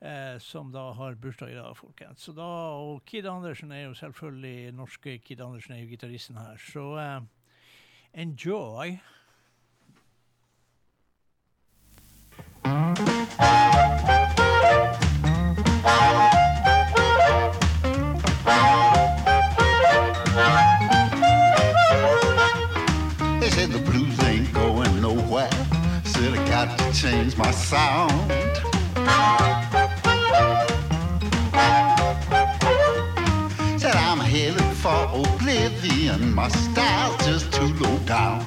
[0.00, 2.28] Eh, som da har bursdag i dag, folkens.
[2.36, 6.56] Da, og Kid Andersen er jo selvfølgelig norske Kid Andersen er jo gitaristen her.
[6.60, 7.20] Så eh,
[8.12, 8.98] enjoy.
[12.64, 13.63] They
[27.04, 28.10] change my sound.
[33.78, 36.32] Said I'm headed for oblivion.
[36.34, 38.40] My style's just too low down.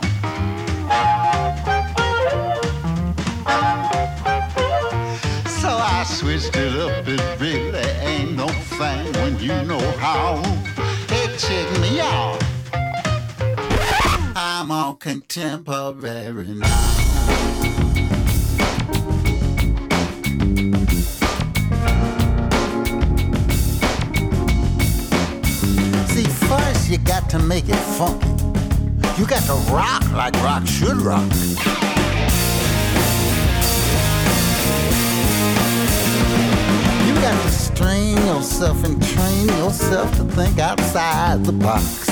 [5.61, 7.07] So I switched it up.
[7.07, 8.47] It really ain't no
[8.79, 10.41] thing when you know how.
[11.11, 12.43] Hey, check me out.
[14.35, 17.07] I'm on contemporary now.
[26.97, 28.27] You got to make it funky.
[29.19, 31.23] You got to rock like rock should rock.
[37.05, 42.07] You got to strain yourself and train yourself to think outside the box.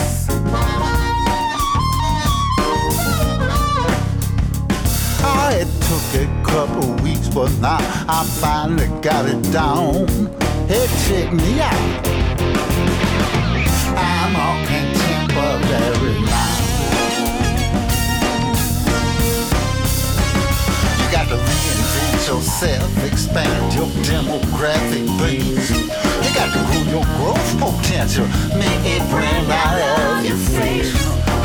[5.28, 7.78] Oh, it took a couple weeks, but now
[8.08, 10.08] I finally got it down.
[10.68, 12.15] Hey, check me out.
[14.06, 16.54] I'm on contemporary now.
[21.00, 25.72] You got to reinvent yourself, expand your demographic base.
[25.72, 30.94] You got to grow your growth potential, make it brand out of your face.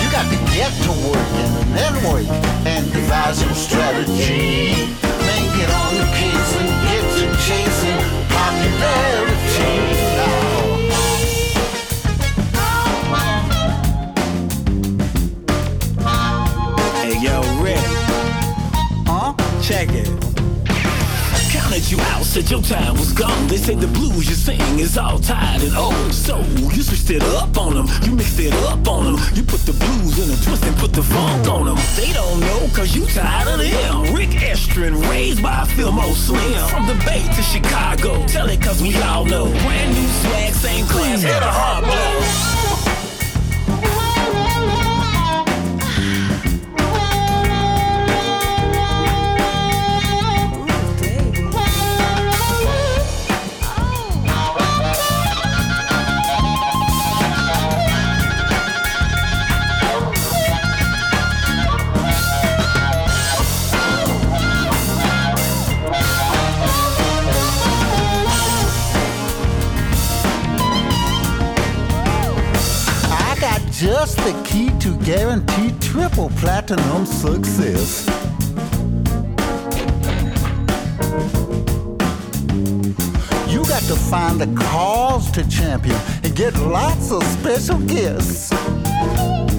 [0.03, 2.29] You got to get to work and network
[2.67, 4.75] and devise your strategy.
[5.31, 10.20] Make it on the case and get to chasing popularity
[21.89, 23.47] you out, said your time was gone.
[23.47, 26.13] They say the blues you sing is all tired and old.
[26.13, 26.39] So
[26.75, 29.23] you switched it up on them, you mixed it up on them.
[29.35, 31.79] You put the blues in a twist and put the funk on them.
[31.97, 34.15] They don't know, cause you tired of them.
[34.15, 36.69] Rick Estrin, raised by Philmo Slim.
[36.69, 39.47] From the Bay to Chicago, tell it cause we all know.
[39.47, 42.70] Brand new swag, same class, hit a hard blow.
[73.81, 78.07] Just the key to guarantee triple platinum success.
[83.49, 88.51] You got to find a cause to champion and get lots of special guests.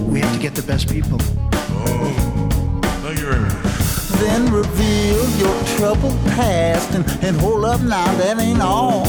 [0.06, 1.18] We have to get the best people.
[1.24, 3.54] Oh, thank you very much.
[4.20, 9.08] Then reveal your troubled past and, and hold up now, that ain't all.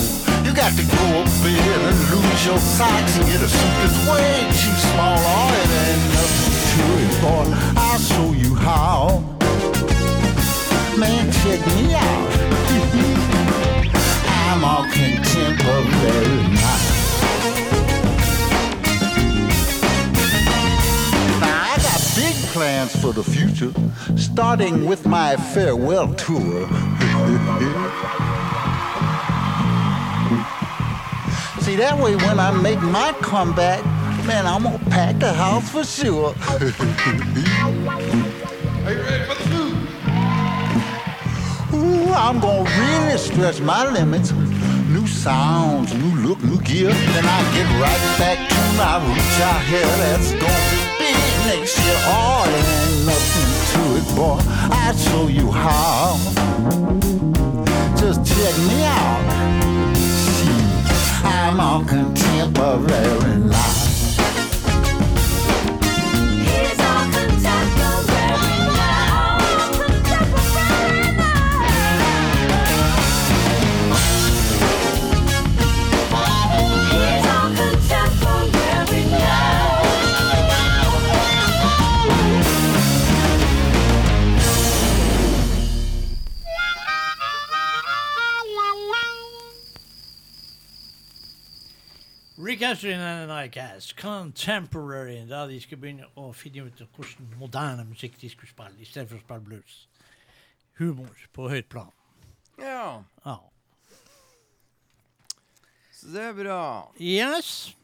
[0.52, 4.06] You got to go a bit and lose your socks and get a suit that's
[4.06, 5.16] way too small.
[5.16, 7.46] Oh, it ain't nothing to it, boy.
[7.80, 9.24] I'll show you how.
[10.98, 12.28] Man, check me out.
[14.28, 16.80] I'm all contemporary now.
[21.40, 23.72] Now I got big plans for the future,
[24.18, 26.68] starting with my farewell tour.
[31.72, 33.82] See, that way when I make my comeback,
[34.26, 36.34] man, I'm gonna pack the house for sure.
[36.50, 36.60] Are
[38.92, 39.72] you ready for the food?
[41.72, 44.32] Ooh, I'm gonna really stretch my limits.
[44.92, 46.92] New sounds, new look, new gear.
[46.92, 49.92] Then I get right back to my roots out here.
[49.96, 51.16] That's gonna be big
[51.48, 51.96] next year.
[52.12, 54.36] Oh, ain't nothing to it, boy.
[54.76, 56.20] I'll show you how.
[57.96, 59.91] Just check me out.
[61.32, 63.81] See, I'm all contemporary now.
[92.72, 98.30] Astley and Nightcast, Contemporary, da de skulle begynne å finne ut hvordan moderne musikk de
[98.32, 99.74] skulle spille, i stedet for å spille blues.
[100.80, 101.90] Humor på høyt plan.
[102.56, 103.36] Ja, Ja.
[105.92, 106.62] så det er bra.
[106.98, 107.74] Yes.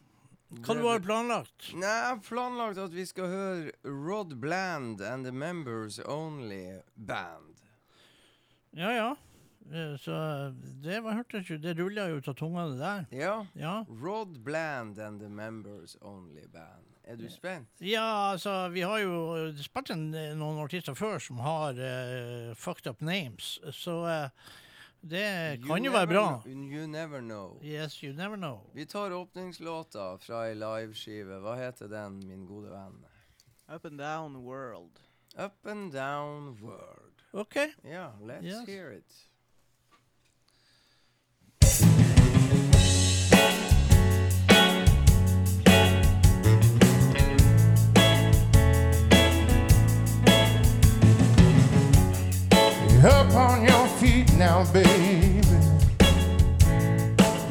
[0.64, 1.68] Hva du har planlagt?
[1.74, 7.60] Nei, jeg har planlagt at vi skal høre Rod Bland and The Members Only Band.
[8.72, 9.14] Ja, ja.
[9.72, 10.12] Eh, Så
[10.82, 13.06] det var, hørtes jo Det rulla jo ut av tunga, det der.
[13.12, 13.46] Ja.
[13.54, 13.84] Ja.
[13.88, 16.84] Rod Bland and The Members Only Band.
[17.04, 17.68] Er du spent?
[17.80, 23.00] Ja, altså, vi har jo spilt en, noen artister før som har uh, fucked up
[23.00, 24.50] names, så uh,
[25.00, 26.24] det kan jo være bra.
[26.44, 26.52] Know.
[26.52, 27.56] You never know.
[27.64, 28.60] Yes, you never know.
[28.74, 31.40] Vi tar åpningslåta fra ei liveskive.
[31.40, 33.00] Hva heter den, min gode venn?
[33.72, 35.00] Up and down world.
[35.38, 37.12] Up and Down World.
[37.32, 37.56] OK.
[37.84, 38.66] Ja, let's Yes.
[38.68, 39.27] hear it.
[53.04, 55.40] Up on your feet now, baby.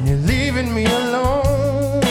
[0.04, 2.02] You're leaving me alone.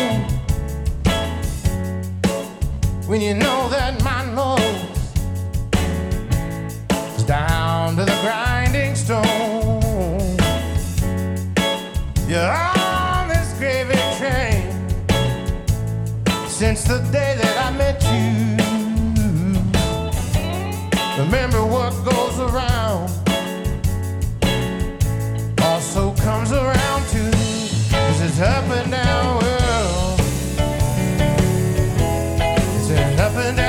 [3.06, 4.60] When you know that my nose
[7.18, 10.38] is down to the grinding stone.
[12.28, 14.64] You're on this gravy train
[16.48, 18.67] since the day that I met you.
[28.38, 30.20] Is up and down world.
[32.78, 33.67] It's an up and down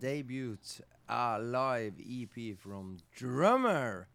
[0.00, 4.08] debut a live EP from drummer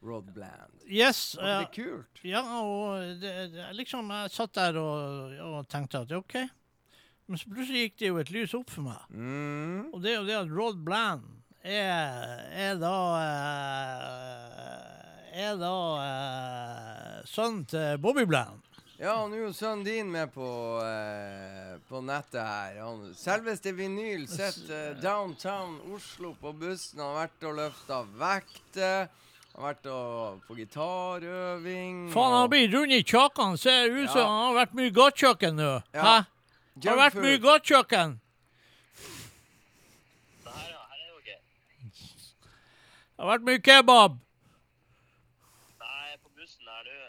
[0.00, 0.72] Rod Bland.
[0.86, 1.36] Yes.
[1.36, 2.20] Var det det kult?
[2.22, 6.36] Ja, og det, det, liksom jeg satt der og, og tenkte at OK.
[7.28, 9.02] Men så plutselig gikk det jo et lys opp for meg.
[9.10, 9.90] Mm.
[9.92, 11.26] Og det er jo det at Rod Bland
[11.60, 14.86] er, er da eh,
[15.42, 15.74] Er da
[16.04, 18.64] eh, sønnen til Bobby Bland.
[18.98, 20.46] Ja, og nå er sønnen din med på,
[20.82, 22.76] eh, på nettet her.
[22.84, 27.00] Han, selveste vinyl sitter uh, downtown Oslo på bussen.
[27.00, 29.08] Han har vært og løfta vekter.
[29.54, 32.06] Han har vært og, på gitarøving.
[32.14, 33.56] Faen, han blir rund i kjakan.
[33.58, 34.26] Ser ut som Ja.
[34.28, 35.74] han har vært mye gatekjøkken nå.
[35.96, 36.02] Ja.
[36.06, 36.18] Hæ?
[36.88, 38.18] Har vært mye dere.
[43.18, 44.18] Det har vært mye kebab.
[45.80, 47.08] Nei, jeg er på bussen her nå.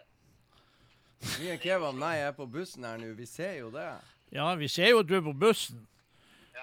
[1.43, 1.99] Mye kebab.
[2.01, 3.11] Nei, jeg er på bussen her nå.
[3.19, 3.91] Vi ser jo det.
[4.36, 5.86] Ja, vi ser jo at du er på bussen.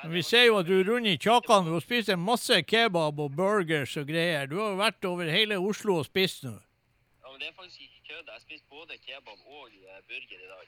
[0.02, 1.68] Men vi ser jo at du er rundt i kjakan.
[1.82, 4.48] Spist en masse kebab og burgers og greier.
[4.50, 6.52] Du har jo vært over hele Oslo og spist nå.
[6.52, 8.28] Ja, men det er faktisk ikke kødd.
[8.34, 10.66] Jeg spiste både kebab og eh, burger i dag.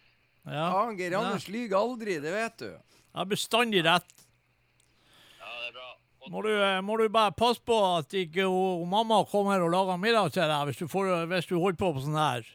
[0.49, 0.65] Ja.
[0.65, 2.71] Ja, Geir Anders lyver aldri, det vet du.
[2.73, 4.15] Jeg har bestandig rett.
[5.39, 5.89] Ja, det er bra.
[6.33, 9.71] Må du, eh, må du bare passe på at ikke og, hun mamma kommer og
[9.73, 12.49] lager middag til deg hvis du, får, hvis du holder på på sånn her.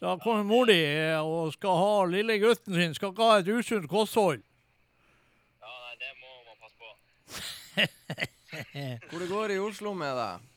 [0.00, 3.48] Da kommer mor di eh, og skal ha lille gutten sin, skal ikke ha et
[3.48, 4.42] usunt kosthold.
[5.62, 6.90] ja, nei, det må man passe på.
[9.10, 10.50] Hvor det går i Oslo med deg?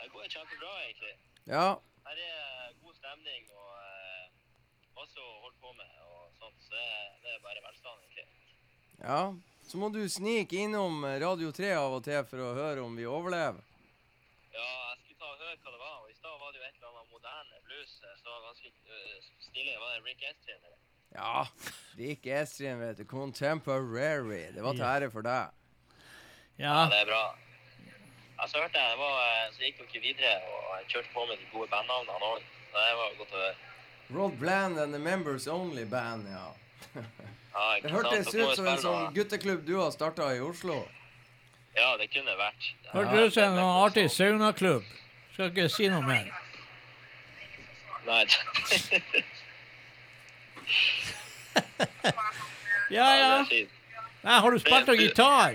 [0.00, 1.14] Det går kjempebra, egentlig.
[1.50, 1.66] Ja.
[2.08, 4.26] Her er god stemning og eh,
[4.96, 6.58] masse å holde på med og sånt.
[6.64, 6.88] Så det,
[7.26, 8.28] det er bare velstand, egentlig.
[9.04, 9.22] ja.
[9.72, 13.06] Så må du snike innom Radio 3 av og til for å høre om vi
[13.08, 13.62] overlever.
[14.52, 15.94] Ja, jeg skulle ta og høre hva det var.
[16.02, 16.81] Og i stad var det jo et
[17.90, 19.74] Så var ganske uh, stille.
[19.80, 20.60] Var det Rick Estrin?
[20.60, 20.78] eller?
[21.14, 21.46] Ja.
[21.98, 23.04] Rick Estrin, vet du.
[23.04, 24.44] Contemporary.
[24.54, 25.50] Det var til ære for deg.
[26.58, 27.24] Ja, Ja, det er bra.
[28.38, 31.36] Ja, så hørte jeg, det var, eh, så gikk dere videre og kjørte på med
[31.38, 32.48] de gode bandnavnene òg.
[32.72, 33.54] Det var godt å høre.
[34.12, 36.48] Rod Bland and the Members Only Band, ja.
[37.52, 40.78] Ja, Det ikke hørtes ut som en sånn gutteklubb du har starta i Oslo.
[41.76, 42.70] Ja, det kunne vært.
[42.92, 44.88] hørtes ut som en sånn artig saunaklubb.
[45.34, 46.32] Skal ikke si noe mer.
[48.06, 48.24] Nei.
[52.92, 53.44] Ja, ja.
[54.22, 55.54] Nei, har du spilt noe gitar?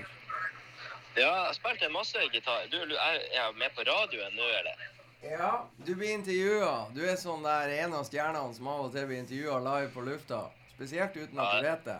[1.18, 2.66] Ja, jeg spilte masse gitar.
[2.72, 4.88] Du, du er jeg med på radioen nå, eller?
[5.22, 5.52] Ja,
[5.86, 6.74] du blir intervjua.
[6.95, 10.06] Du er sånn der en av stjernene som av og til blir intervjua live på
[10.06, 10.43] lufta.
[10.76, 12.00] Spesielt uten at du vet det.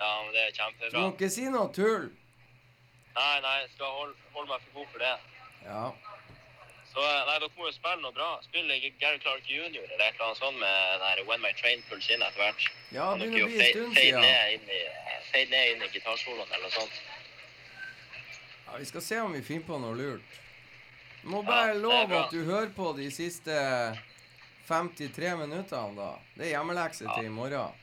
[0.00, 0.92] Ja, men det er kjempebra.
[0.92, 2.08] Du må ikke si noe tull.
[3.16, 5.16] Nei, nei, skal holde, holde meg for god for det.
[5.66, 5.84] Ja.
[6.90, 8.30] Så eh, nei, dere må jo spille noe bra.
[8.42, 9.78] Spille Gary Clark Jr.
[9.78, 12.66] eller et eller annet sånt med den der When My Train Pulls In etter hvert.
[12.90, 14.26] Ja, det begynner å bli en stund siden.
[14.26, 14.82] ned inn i,
[15.30, 17.00] fade ned inn i gitarsoloen eller noe sånt.
[18.66, 20.38] Ja, Vi skal se om vi finner på noe lurt.
[21.22, 23.54] Du må bare er love at du hører på de siste
[24.70, 26.10] 53 minuttene, da.
[26.34, 27.76] Det er hjemmelekse til i morgen.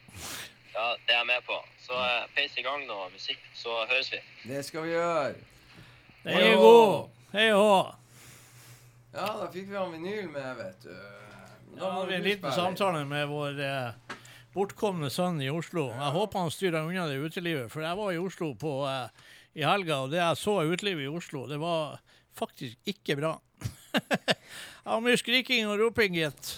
[0.73, 1.57] Ja, det er jeg med på.
[1.85, 4.19] Så uh, peis i gang noe musikk, så høres vi.
[4.47, 5.35] Det skal vi gjøre.
[6.27, 6.75] Hei hå!
[7.33, 7.71] Hei hå.
[9.17, 10.91] Ja, da fikk vi han vinyl med, vet du.
[11.77, 14.17] Da må vi en liten samtale med vår eh,
[14.53, 15.87] bortkomne sønn i Oslo.
[15.89, 19.65] Jeg håper han styrer unna det utelivet, for jeg var i Oslo på, eh, i
[19.65, 21.97] helga, og det jeg så av utelivet i Oslo, det var
[22.37, 23.33] faktisk ikke bra.
[24.87, 26.51] Det var mye skriking og roping, gitt.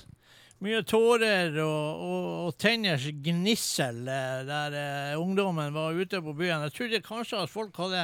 [0.62, 6.68] Mye tårer og, og, og tenners gnissel eh, der eh, ungdommen var ute på byen.
[6.68, 8.04] Jeg trodde kanskje at folk hadde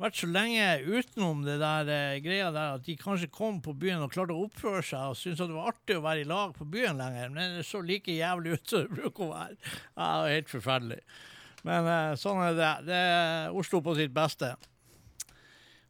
[0.00, 4.04] vært så lenge utenom det der eh, greia der at de kanskje kom på byen
[4.04, 6.56] og klarte å oppføre seg og syntes at det var artig å være i lag
[6.56, 7.34] på byen lenger.
[7.34, 9.60] Men det så like jævlig ut som det bruker å være.
[9.60, 11.00] Ja, det var helt forferdelig.
[11.68, 12.74] Men eh, sånn er det.
[12.88, 14.54] Det er Oslo på sitt beste.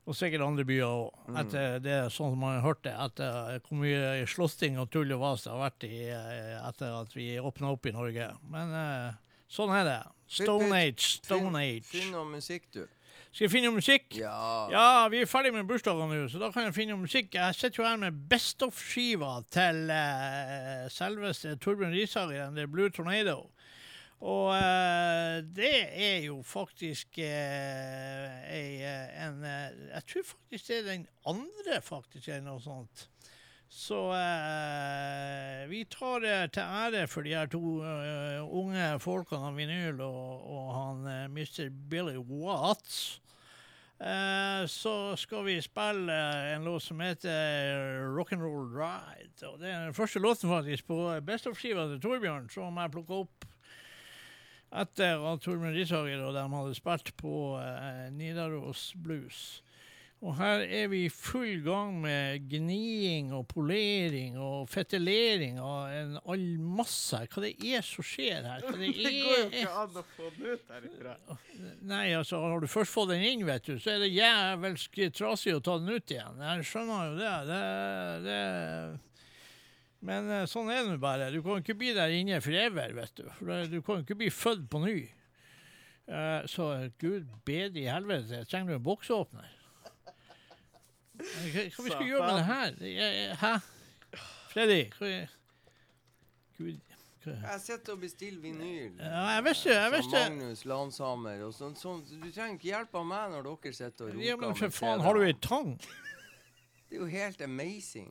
[0.08, 1.42] Og sikkert andre byer òg.
[1.84, 2.96] Det er sånn som man har hørt det.
[2.98, 7.14] Etter hvor mye slåssing og tull og vas det har vært i, eh, etter at
[7.14, 8.30] vi åpna opp i Norge.
[8.50, 10.00] Men eh, sånn er det.
[10.40, 11.86] Stone Age, Stone Age.
[11.92, 12.82] Finn noe musikk, du.
[13.30, 14.16] Skal jeg finne musikk?
[14.18, 14.66] Ja.
[14.72, 17.36] Ja, vi er ferdig med bursdagene nå, så da kan jeg finne musikk.
[17.36, 23.44] Jeg sitter jo her med Best of-skiva til uh, selveste Torbjørn Rishagen, The Blue Tornado.
[24.20, 28.82] Og uh, det er jo faktisk uh, ei,
[29.22, 33.09] en Jeg tror faktisk det er den andre, faktisk, eller noe sånt.
[33.70, 39.58] Så eh, vi tar det til ære for de her to uh, unge folkene han
[39.58, 41.68] vinyl og, og han uh, Mr.
[41.90, 43.20] Billy Watts.
[44.00, 46.18] eh, så skal vi spille
[46.54, 49.46] en låt som heter Rock'n'Roll Ride.
[49.46, 53.22] Og det er den første låten faktisk på Best of-skiva til Torbjørn, som jeg plukka
[53.22, 53.46] opp
[54.70, 59.62] etter at Torbjørn Rishager og dem hadde spilt på eh, Nidaros Blues.
[60.20, 66.18] Og her er vi i full gang med gniing og polering og fetelering av en
[66.20, 67.22] all masse.
[67.32, 68.66] Hva det er som skjer her?
[68.68, 71.14] Det Det går jo ikke an å få den ut herifra.
[71.88, 75.54] Nei, altså, har du først fått den inn, vet du, så er det jævelsk trasig
[75.56, 76.42] å ta den ut igjen.
[76.50, 77.32] Jeg skjønner jo det.
[77.48, 77.62] det,
[78.26, 78.40] det
[80.04, 81.30] men eh, sånn er det nå bare.
[81.32, 83.24] Du kan ikke bli der inne for evig, vet du.
[83.38, 84.98] For du kan ikke bli født på ny.
[86.10, 86.68] Eh, så
[87.00, 89.56] gud bedre i helvete, trenger du en boksåpner?
[91.20, 92.72] Hva, hva vi skal gjøre med det her?
[92.80, 93.52] Jeg- Hæ?
[94.50, 94.80] Freddy?
[94.98, 95.10] Hva,
[96.58, 96.78] gud,
[97.24, 97.34] hva?
[97.52, 98.92] Jeg sitter og bestiller vinyl.
[98.98, 99.74] Ja, jeg vet ikke.
[99.74, 100.22] jeg Som ikke.
[100.30, 101.42] Magnus Lanshammer.
[101.46, 102.00] Og sånn, sånn.
[102.08, 104.24] Du trenger ikke hjelp av meg når dere sitter og roker.
[104.24, 105.74] Ja, men for med faen, har du ei tang?
[106.90, 108.10] Det er jo helt amazing.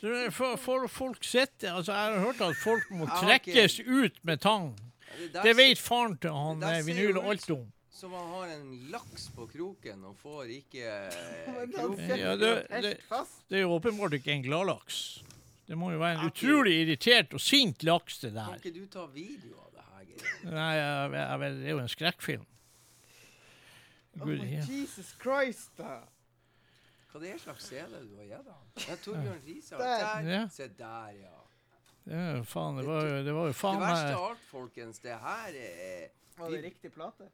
[0.00, 3.80] Du, For, for folk sitter Altså, jeg har hørt at folk må Jeg har trekkes
[3.80, 4.68] ut med tang.
[5.32, 7.64] Det, Det vet faren til han der eh, ser vinyl jo ut alt om.
[7.98, 12.12] Som man har en laks på kroken og får ikke eh, kroken.
[12.20, 13.00] Ja, det- det-
[13.48, 15.00] Det er jo åpenbart ikke en gladlaks.
[15.68, 18.46] Det må jo være en utrolig irritert og sint laks, det der.
[18.46, 20.52] Kan ikke du ta video av det her?
[20.52, 22.46] Nei, jeg, jeg, jeg, det er jo en skrekkfilm.
[24.20, 24.62] Oh, Gud, ja.
[24.68, 25.98] Jesus Christ, da.
[27.12, 28.64] Hva det er slags sele du har gitt ham?
[28.78, 29.78] Det er Torbjørn Risa.
[29.82, 30.30] Der.
[30.30, 30.40] Ja.
[30.54, 31.34] Se der, ja.
[32.08, 35.18] Det, jo faen, det, var jo, det var jo Det verste av alt, folkens, det
[35.20, 36.08] her er
[36.38, 37.26] Var det riktig plate?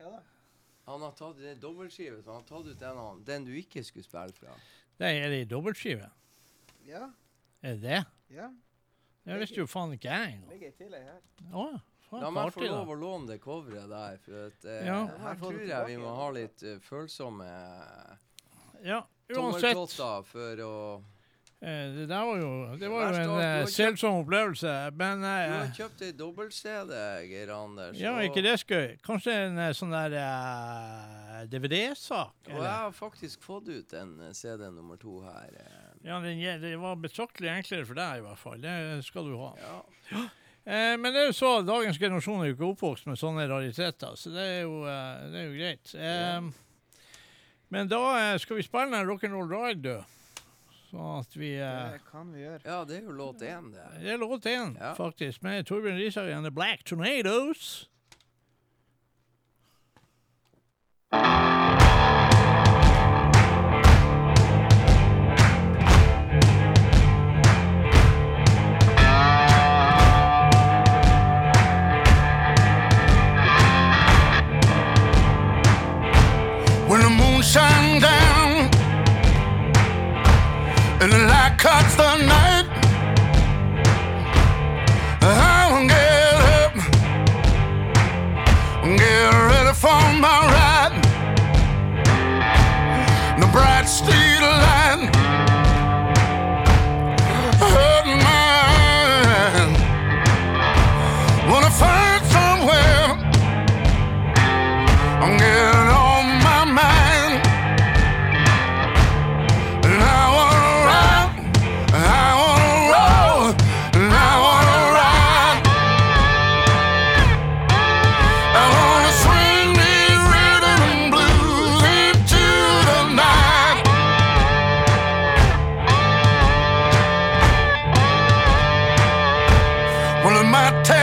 [0.00, 0.20] Ja da.
[0.90, 3.84] Han har tatt det dobbeltskive, så han har tatt ut den, han- den du ikke
[3.84, 4.54] skulle spille fra.
[4.98, 6.08] Nei, er det ei dobbeltskive?
[6.88, 7.10] Ja.
[7.62, 8.04] Er det det?
[8.34, 8.50] ja.
[9.24, 10.50] Det visste jo faen ikke jeg engang.
[10.50, 11.20] Ligger til tillegg her.
[11.52, 11.64] Å,
[12.08, 15.06] faen, La meg få lov å låne det coveret der, for at, eh, Ja.
[15.06, 17.46] her tror jeg vi må ha litt uh, følsomme
[18.82, 19.74] Ja, uansett.
[19.76, 21.04] tommeltotter for å
[21.60, 22.50] det der var jo,
[22.80, 26.92] det var jo en du eh, selsom opplevelse, men Du eh, har kjøpt ei dobbelt-CD,
[27.28, 27.98] Geir Anders.
[28.00, 28.94] Ja, og- ikke det skøy.
[29.04, 32.48] Kanskje en eh, sånn der eh, DVD-sak?
[32.54, 35.50] Og jeg har faktisk fått ut en eh, CD nummer to her.
[35.60, 35.90] eh.
[36.08, 38.62] Ja, den, det var betraktelig enklere for deg, i hvert fall.
[38.64, 39.50] Det skal du ha.
[39.60, 40.22] Ja.
[40.64, 44.16] Eh, men det er jo så, dagens generasjon er jo ikke oppvokst med sånne rariteter,
[44.16, 45.92] så det er jo, eh, det er jo greit.
[45.92, 46.40] Ja.
[47.70, 48.00] Men da
[48.32, 50.16] eh, skal vi spille en rock'n'roll ride, du.
[50.90, 52.60] Sånn at vi eh, Det kan vi gjøre.
[52.64, 53.84] ja, det er jo låt én, det.
[54.02, 54.94] Det er låt én, Ja.
[54.94, 57.86] faktisk, med Torbjørn Rishagen and The Black Tornadoes.
[81.60, 82.39] Cuts the night.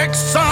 [0.08, 0.47] Like sun.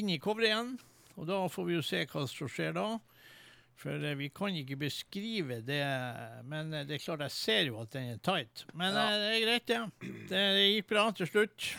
[0.00, 0.74] Inn i coveret igjen.
[1.20, 2.88] Og da får vi jo se hva som skjer da.
[3.80, 5.80] For eh, vi kan ikke beskrive det,
[6.48, 8.66] men eh, det er klart jeg ser jo at den er tight.
[8.76, 9.06] Men Ja.
[9.06, 10.10] eh, det er greit, det.
[10.28, 10.42] Det
[10.74, 11.70] gikk bra til slutt.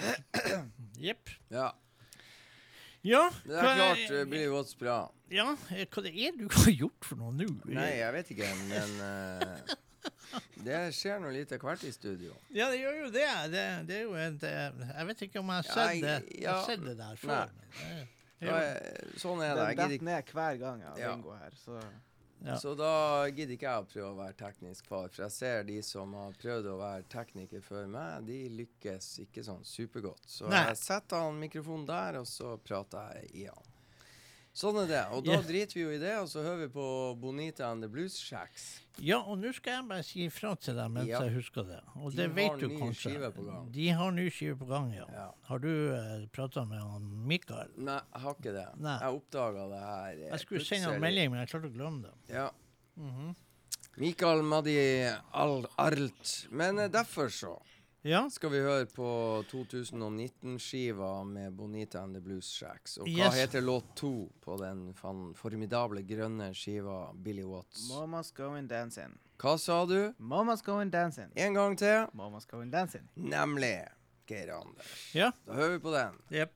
[1.01, 1.29] Jepp.
[1.53, 1.67] Ja.
[3.03, 4.97] Ja, Det er klart det blir godt bra.
[5.33, 7.47] Ja, hva det er du har gjort for noe nå?
[7.65, 9.77] Nei, jeg vet ikke, men eh,
[10.63, 12.33] Det skjer noe litt av hvert i studio.
[12.53, 13.27] Ja, det gjør jo det.
[13.51, 16.49] Det, det er jo et Jeg vet ikke om jeg har sett det, jeg- jeg
[16.49, 17.49] har ja, sett det der før.
[17.49, 18.07] det,
[18.41, 18.77] Ja, ja.
[19.21, 19.65] sånn er det.
[19.77, 21.15] Det detter ned hver gang jeg Ja.
[21.15, 21.81] bingo her, så
[22.43, 22.55] Ja.
[22.57, 25.79] Så da gidder ikke jeg å prøve å være teknisk far, for jeg ser de
[25.85, 30.25] som har prøvd å være tekniker før meg, de lykkes ikke sånn supergodt.
[30.25, 30.63] Så Nei.
[30.71, 33.69] jeg setter han mikrofonen der, og så prater jeg i han.
[34.53, 35.01] Sånn er det.
[35.15, 35.43] Og da yeah.
[35.47, 36.85] driter vi jo i det, og så hører vi på
[37.21, 38.81] Bonita and the Blues Shacks.
[38.99, 41.21] ja, og nå skal jeg bare si ifra til deg mens Ja.
[41.23, 41.77] jeg husker det.
[41.95, 43.13] Og De det har vet du ny kanskje.
[43.13, 43.69] skive på gang.
[43.71, 45.05] De har ny skive på gang, ja.
[45.15, 45.29] Ja.
[45.47, 47.71] Har du uh, prata med han Mikael?
[47.77, 48.67] Nei, jeg har ikke det.
[48.83, 48.97] Nei.
[48.99, 52.01] Jeg oppdaga det her eh, Jeg skulle sende han melding, men jeg klarte å glemme
[52.09, 52.35] det.
[52.35, 52.49] Ja.
[52.99, 53.35] Mhm.
[53.97, 54.75] Mikael Madi
[55.33, 56.47] Al Arlt.
[56.51, 57.55] Men eh, derfor så
[58.03, 58.23] Ja.
[58.33, 59.07] skal vi høre på
[59.51, 62.97] 2019-skiva med Bonita and the Blues Shacks.
[62.97, 63.35] Og hva Yes.
[63.35, 67.89] heter låt to på den fan formidable grønne skiva Billy Watts?
[67.91, 69.17] Mama's going dancing.
[69.37, 70.13] Hva sa du?
[70.19, 71.31] Mama's going dancing.
[71.35, 72.07] En gang til.
[72.13, 73.07] Mama's going dancing.
[73.15, 73.87] Nemlig
[74.27, 75.13] Geir Anders.
[75.13, 75.31] Ja.
[75.47, 76.17] Da hører vi på den.
[76.31, 76.51] Jepp.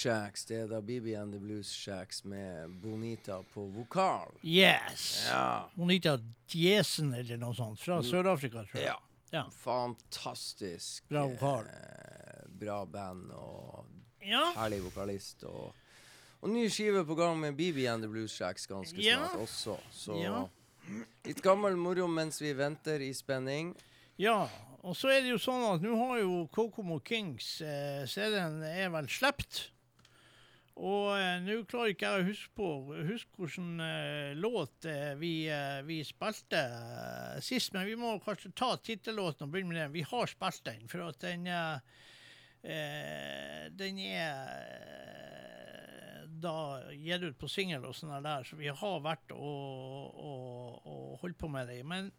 [0.00, 0.44] Shacks.
[0.48, 4.32] Det er da BB and the Blues Shacks med Bonita på vokal.
[4.42, 5.26] Yes.
[5.28, 5.68] Ja.
[5.76, 6.16] Bonita
[6.52, 7.80] Diesen eller noe sånt.
[7.82, 8.88] Fra Sør-Afrika, tror jeg.
[8.88, 8.96] Ja.
[9.32, 9.44] Ja.
[9.62, 11.04] Fantastisk.
[11.08, 11.66] Bra vokal.
[11.68, 13.86] Eh, bra band og
[14.22, 14.52] Ja.
[14.56, 15.44] herlig vokalist.
[15.44, 15.72] Og,
[16.42, 19.76] og ny skive på gang med BB and the Blues Shacks ganske snart også.
[19.92, 20.46] Så Ja.
[21.24, 23.74] litt gammel moro mens vi venter i spenning.
[24.18, 24.48] Ja,
[24.82, 28.88] og så er det jo sånn at nå har jo Kokomo Kings eh, CD-en er
[28.90, 29.68] vel sluppet.
[30.78, 32.68] Og eh, nå klarer ikke jeg å huske på
[33.10, 38.52] huske hvilken eh, låt eh, vi, eh, vi spilte eh, sist, men vi må kanskje
[38.56, 39.96] ta tittellåten og begynne med den.
[39.98, 41.50] Vi har spilt den, for at den
[42.60, 44.34] Den er
[46.40, 46.56] da
[46.92, 51.38] gitt ut på singel og sånn der, så vi har vært og, og, og holdt
[51.40, 51.80] på med det.
[51.88, 52.10] Men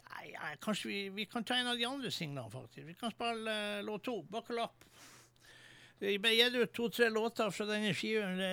[0.00, 2.86] ja, ja, kanskje vi, vi kan ta en av de andre singlene, faktisk.
[2.90, 3.54] Vi kan spille
[3.86, 4.86] låt to, 'Buckle Up'.
[6.02, 8.38] Vi ble gitt ut to-tre låter fra denne skiven.
[8.40, 8.46] det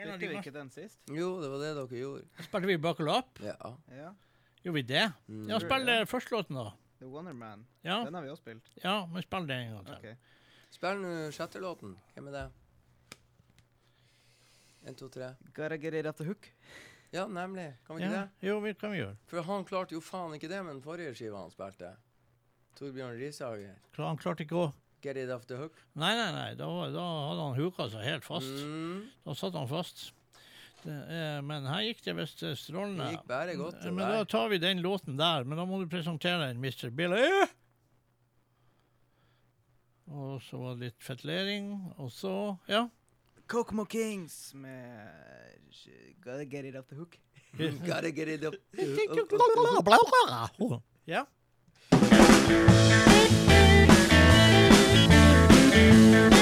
[0.00, 1.00] en av Spilte vi ikke den sist?
[1.12, 2.44] Jo, det var det dere gjorde.
[2.46, 3.42] Spilte vi 'Buckle Up'?
[3.44, 3.74] Ja.
[3.92, 4.14] Ja.
[4.62, 5.12] Gjorde vi det?
[5.28, 5.42] Mm.
[5.50, 6.70] Ja, spill første førstelåten, da.
[6.98, 7.66] The Wonder Man.
[7.84, 7.98] Ja.
[8.04, 8.70] Den har vi også spilt.
[8.82, 9.94] Ja, men spill den en gang til.
[9.94, 10.16] Ok.
[10.72, 11.92] Spill nå sjette låten.
[12.14, 12.46] Hvem er det?
[14.86, 15.34] En, to, tre.
[15.52, 16.48] Gotta get it at the hook.
[17.12, 17.74] Ja, nemlig.
[17.86, 18.48] Kan vi ikke Ja, det?
[18.48, 19.16] jo, vi kan vi gjøre.
[19.26, 21.92] For han klarte jo faen ikke det med den forrige skiva han spilte.
[22.76, 23.76] Torbjørn Rishager.
[23.96, 24.72] Han klarte ikke å
[25.06, 25.76] Get it off the hook.
[25.94, 26.48] Nei, nei, nei.
[26.58, 28.50] Da, da hadde han huka seg helt fast.
[28.66, 29.04] Mm.
[29.26, 30.08] Da satt han fast.
[30.82, 33.06] Det, eh, men her gikk det visst eh, strålende.
[33.06, 34.16] Det gikk bare godt, Men der.
[34.18, 35.46] da tar vi den låten der.
[35.46, 36.90] Men da må du presentere den, Mr.
[36.94, 37.46] Billy.
[40.06, 42.34] Og så var det litt fetlering, og så
[42.70, 42.84] Ja.
[43.50, 45.06] Kokomo Kings med
[46.22, 47.18] Gotta get it off the hook.
[47.86, 48.86] Gotta get it off the
[50.58, 50.82] hook.
[51.06, 51.26] Ja.
[55.78, 56.35] I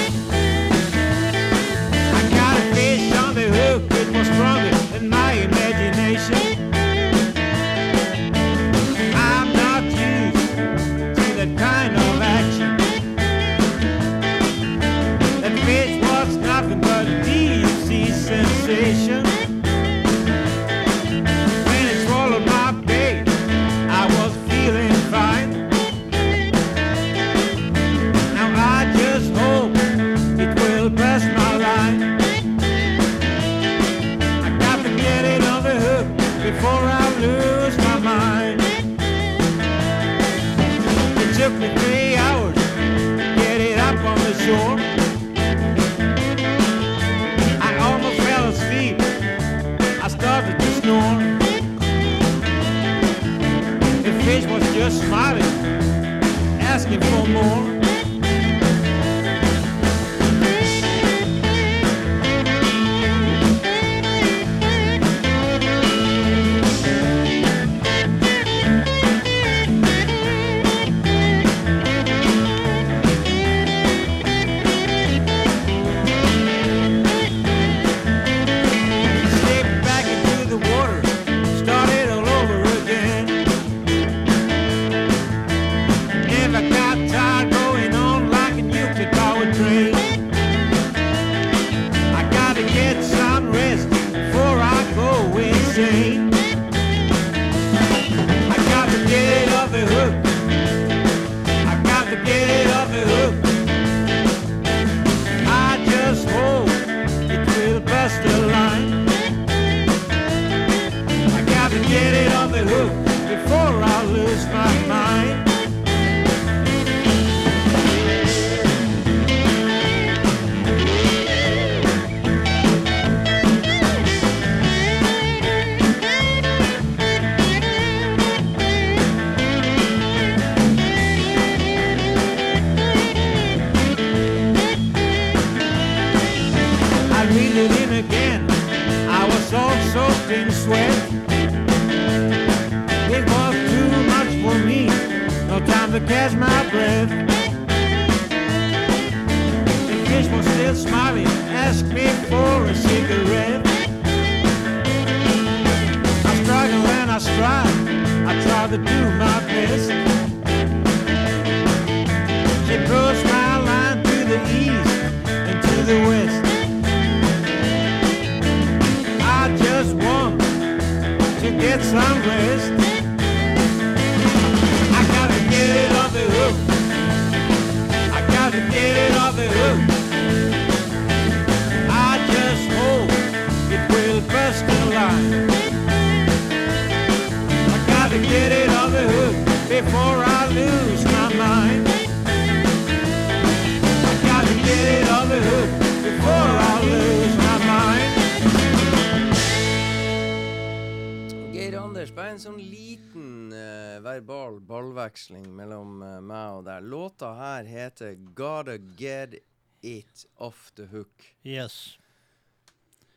[205.25, 206.83] ballveksling mellom eh, meg og deg.
[206.83, 209.35] Låta her heter 'Gotta Get
[209.81, 211.33] It Off The Hook'.
[211.43, 211.97] Yes.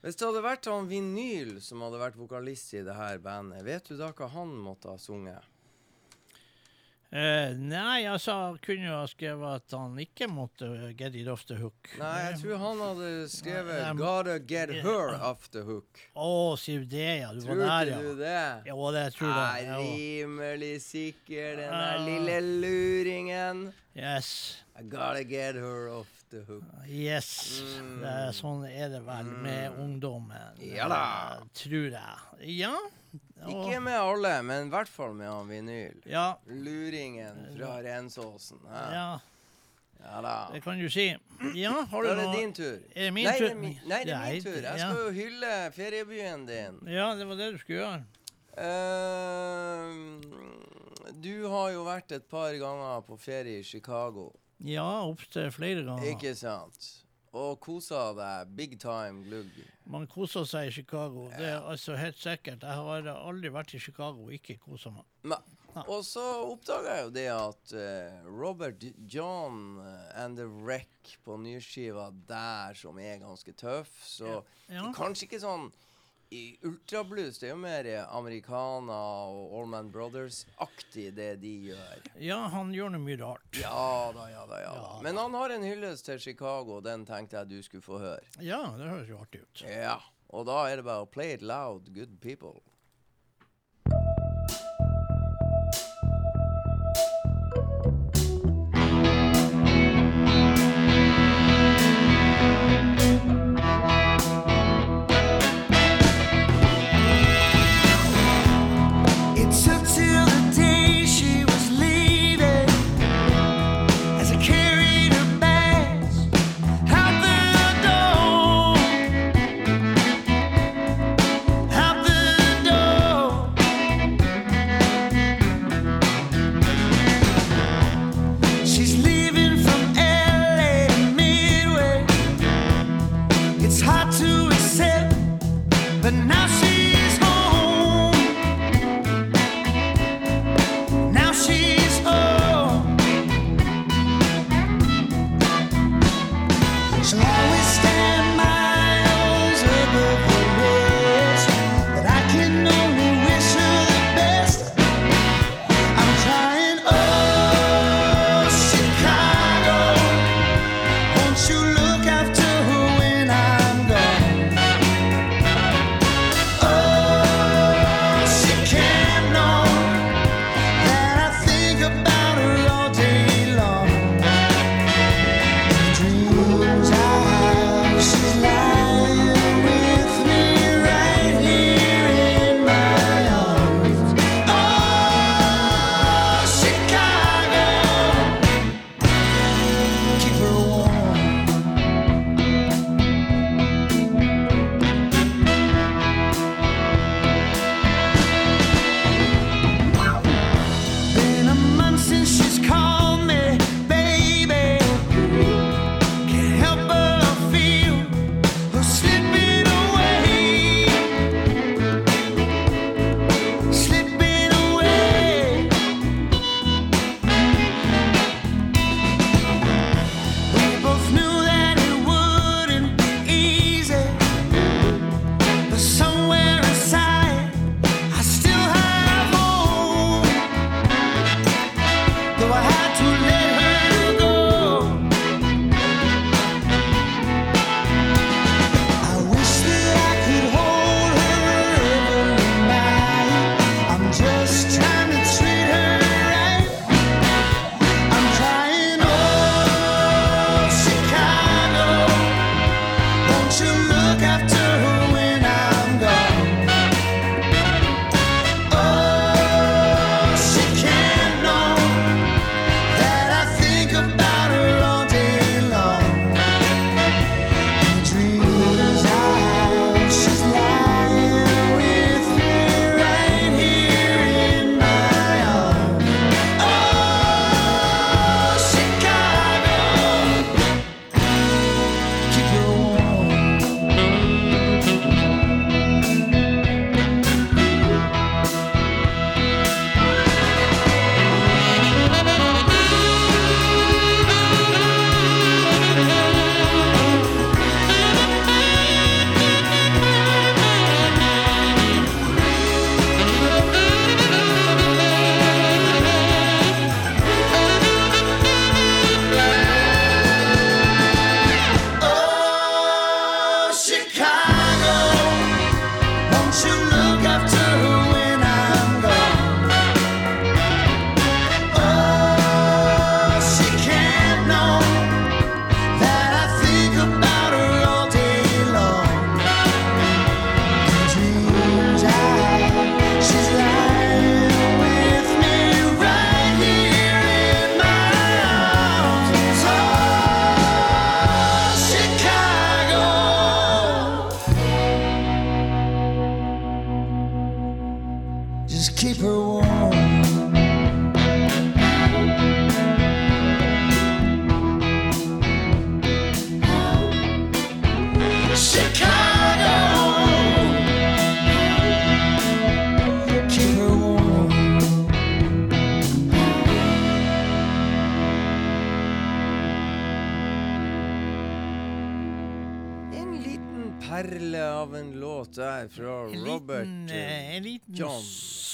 [0.00, 3.84] Hvis det hadde vært han Vinyl som hadde vært vokalist i det her bandet, vet
[3.84, 5.42] du da hva han måtte ha sunget?
[7.10, 10.66] Eh, nei, altså, han kunne jo ha skrevet at han ikke måtte
[10.98, 11.88] get it off the hook.
[11.96, 16.02] Nei, jeg tror han hadde skrevet um, 'Gotta Get Her Off The Hook'.
[16.12, 16.28] Å,
[16.60, 17.30] sier du det, ja.
[17.32, 18.42] Du Tror var der, Tror du det?
[18.68, 19.78] Jo, det tror Jeg Ja.
[19.80, 23.64] rimelig sikker, den der uh, lille luringen.
[23.96, 24.62] Yes.
[24.78, 26.62] I gotta get her off the hook.
[26.86, 27.62] Yes.
[27.80, 28.02] Mm.
[28.04, 30.60] Det sånn er det vel med ungdommen.
[30.60, 31.00] Ja da.
[31.40, 32.52] eh, Tror jeg.
[32.60, 32.76] Ja.
[33.46, 36.00] Ikke med alle, men i hvert fall med han vinyl.
[36.10, 36.34] Ja.
[36.46, 38.58] Luringen fra Rensåsen.
[38.66, 38.90] Ja.
[38.92, 39.18] Ja,
[39.98, 40.34] Ja da.
[40.52, 41.08] det kan du si.
[41.58, 42.78] Ja, har Da du er det noe din tur.
[42.94, 43.46] Er det min nei, tur?
[43.46, 44.60] Det er min, nei, det er min tur.
[44.62, 46.78] Jeg skal jo hylle feriebyen din.
[46.86, 48.04] Ja, det var det du skulle gjøre.
[48.58, 50.20] Uh,
[51.22, 54.30] du har jo vært et par ganger på ferie i Chicago,
[54.66, 56.02] Ja, opptil flere ganger.
[56.10, 56.97] ikke sant?
[57.38, 59.52] Og koser deg big time glugg.
[59.88, 61.28] Man koser seg i Chicago.
[61.30, 62.64] Det er altså helt sikkert.
[62.66, 65.06] Jeg har aldri vært i Chicago og ikke kosa meg.
[65.86, 68.82] Og så oppdaga jeg jo det at uh, Robert
[69.12, 74.40] John eh, and The Wreck på nyskiva der, som er ganske tøff, så
[74.72, 74.88] Ja.
[74.96, 75.68] kanskje ikke sånn
[76.66, 78.98] ultrablues, det er jo mer Americana
[79.32, 82.08] og Allman Brothers-aktig, det de gjør.
[82.20, 83.48] Ja, han gjør noe mye rart.
[83.56, 84.92] Ja da, ja da, ja da.
[85.06, 88.24] Men han har en hyllest til Chicago, den tenkte jeg du skulle få høre.
[88.44, 89.64] Ja, det høres jo artig ut.
[89.64, 89.98] Ja,
[90.28, 92.58] og da er det bare å play it loud, good people.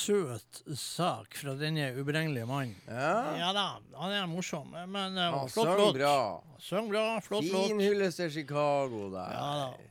[0.05, 2.77] Søt sak fra denne uberegnelige mannen.
[2.89, 3.51] Ja.
[3.57, 3.65] da,
[4.01, 4.71] han er morsom.
[4.89, 5.97] Men uh, Han flott låt.
[5.99, 6.15] bra.
[6.61, 7.69] Søng bra, flott låt.
[7.73, 9.35] Fin hyllest til Chicago der.
[9.35, 9.91] Ja da.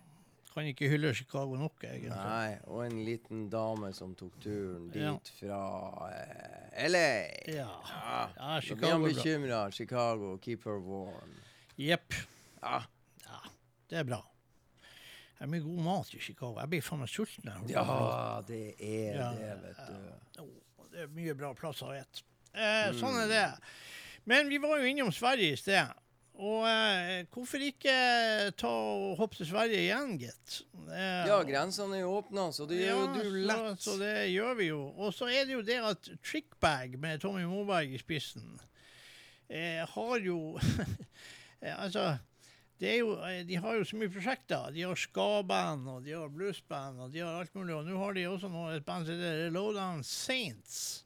[0.54, 2.12] Kan ikke hylle Chicago nok, egentlig.
[2.14, 5.16] Nei, og en liten dame som tok turen dit Ja.
[5.40, 5.62] fra
[6.06, 7.08] uh, LA.
[7.50, 7.66] Ja.
[7.90, 9.62] Ja, Ja, Da blir Chicago han bekymra.
[9.74, 11.34] Chicago, keep her warm.
[11.82, 12.14] Jepp.
[12.62, 12.84] Ja.
[13.90, 14.22] Det er bra.
[15.38, 16.60] Det er mye god mat i Chicago.
[16.62, 17.50] Jeg blir faen meg sulten.
[17.68, 20.44] Ja, det er Ja, det, vet du.
[20.44, 20.48] Å,
[20.94, 22.24] det er mye bra plasser å spise.
[22.54, 23.00] Eh, Mm.
[23.00, 23.46] Sånn er det.
[24.30, 25.90] Men vi var jo innom Sverige i sted.
[26.34, 27.94] Og eh, hvorfor ikke
[28.58, 30.60] ta og hoppe til Sverige igjen, gitt?
[30.88, 33.82] Eh, Ja, grensene er jo åpna, så det gjør jo ja, du så- lett.
[33.82, 34.80] Så, det gjør vi jo.
[34.98, 38.60] Og så er det jo det at Trickbag med Tommy Moberg i spissen
[39.50, 40.58] eh, har jo
[41.62, 42.18] eh, Altså
[42.84, 44.72] jo, eh, de har jo så mye prosjekter.
[44.76, 47.76] De har ska-band, og de har bluesband, og de har alt mulig.
[47.78, 51.06] Og nå har de også nå et band som heter Lowdown Saints.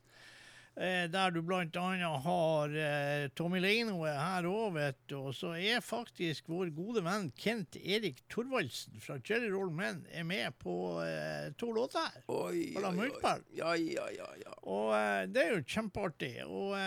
[0.77, 5.15] Eh, der du blant annet har eh, Tommy Leino er her òg, vet du.
[5.17, 10.27] Og så er faktisk vår gode venn Kent Erik Thorvaldsen fra Jelly Roll Men er
[10.27, 12.21] med på eh, to låter her.
[12.29, 13.09] Oi, oi, oi.
[13.57, 14.53] Ja, ja, ja, ja.
[14.69, 16.31] Og eh, det er jo kjempeartig.
[16.45, 16.77] Og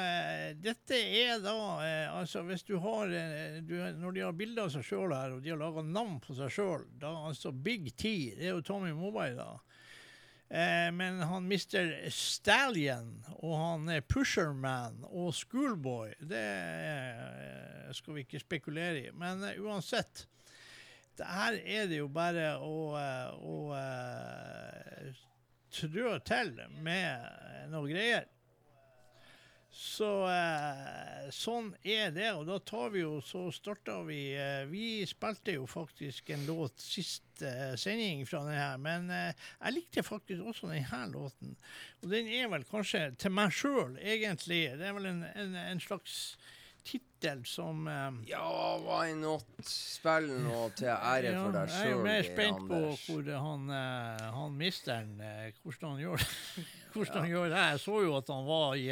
[0.62, 1.57] dette er da
[2.21, 3.11] Altså, hvis du har
[3.67, 6.37] du, Når de har bilder av seg sjøl her, og de har laga navn på
[6.39, 9.70] seg sjøl, da altså Big T, det er jo Tommy Mobile, da.
[10.51, 12.11] Eh, men han Mr.
[12.11, 19.13] Stallion og han er Pusherman og Schoolboy, det eh, skal vi ikke spekulere i.
[19.15, 20.25] Men eh, uansett.
[21.15, 23.57] Det her er det jo bare å, å
[25.71, 28.27] trø til med noe greier.
[29.71, 35.07] Så eh, sånn er det, og da tar vi jo, så starta vi eh, Vi
[35.07, 40.05] spilte jo faktisk en låt sist eh, sending fra den her, men eh, jeg likte
[40.07, 41.55] faktisk også den her låten.
[42.03, 44.65] Og den er vel kanskje til meg sjøl, egentlig.
[44.81, 46.35] Det er vel en, en, en slags
[46.83, 49.47] tittel som eh, Ja, why not?
[49.71, 54.57] Spill nå til ære for deg jeg er mer spent på hvor han, eh, han
[54.59, 55.15] misteren
[55.63, 56.31] Hvordan han gjør det.
[56.95, 57.67] hvordan han gjør det.
[57.71, 58.89] Jeg så jo at han var i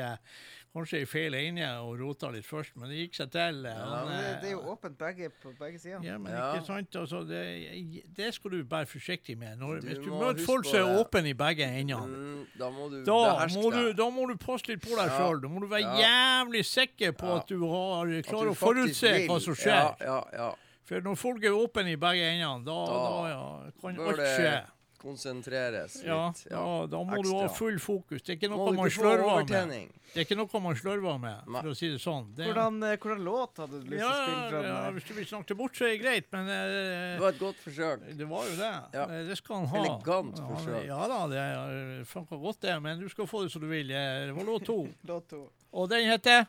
[0.74, 3.66] kanskje i feil ende og rota litt først, men det gikk seg til.
[3.66, 6.00] eh, Ja, han, det, eh, det er jo åpent begge, på begge sider.
[6.02, 6.54] ja, men Ja.
[6.54, 6.96] ikke sant?
[6.96, 9.56] Altså, det, det skal du være forsiktig med.
[9.58, 12.88] Når, Du hvis du møter folk som er åpne i begge endene, Mm, da må
[12.90, 15.18] du da må, du, da må du passe litt på deg Ja.
[15.18, 15.40] sjøl.
[15.42, 16.44] Da må du være Ja.
[16.44, 17.36] jævlig sikker på Ja.
[17.38, 19.66] at du har, klarer å forutse hva som skjer.
[19.66, 20.54] Ja, ja, ja.
[20.84, 24.38] For når folk er åpne i begge endene, da, da, Da ja, kan alt det
[24.38, 24.66] skje.
[24.98, 26.06] Konsentreres litt.
[26.08, 28.22] Ja, da, da må du ha full fokus.
[28.22, 29.94] Det er ikke noe man slurver slørver med.
[30.08, 31.60] Det er ikke noe man slørver med, Nei.
[31.62, 32.26] for å si det sånn.
[32.36, 34.68] Det, Hvordan, eh, hvordan låt hadde du lyst til ja, å spille fra den?
[34.72, 37.40] ja, hvis du vil snakke bort, så er det greit, men Det eh, var et
[37.42, 38.06] godt forsøk.
[38.22, 38.72] det var jo det.
[38.98, 39.04] Ja.
[39.08, 39.82] Eh, Det skal han ha.
[39.84, 40.84] Elegant forsøk.
[40.88, 42.76] Ja da, det funka godt, det.
[42.82, 43.88] Men du skal få det som du vil.
[43.92, 44.78] Det var låt to.
[45.12, 45.44] Låt to.
[45.72, 46.46] Og den heter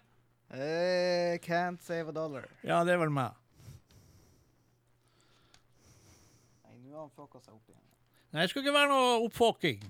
[0.49, 2.47] Eh, can't save a dollar.
[2.65, 3.35] Ja, det er vel meg.
[6.65, 7.78] Nei, nå har han fucka seg opp igjen.
[8.31, 9.81] Nei, det skulle ikke være noe oppfokking.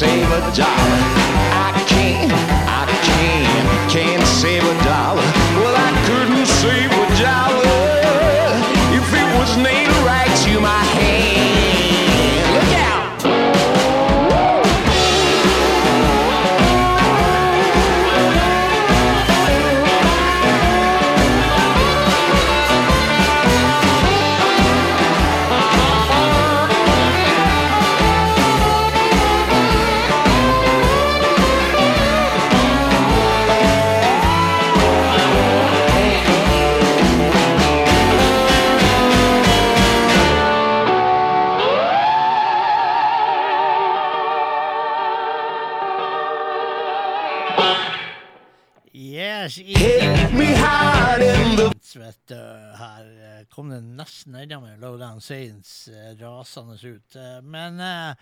[0.00, 0.79] Can't save a dollar.
[54.40, 55.88] Nesten enda Lowdown Saints
[56.18, 57.16] rasende ut.
[57.16, 58.14] Eh, Men eh,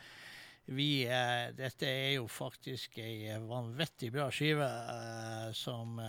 [0.65, 4.69] vi eh, Dette er jo faktisk ei vanvittig bra skive
[5.55, 6.01] som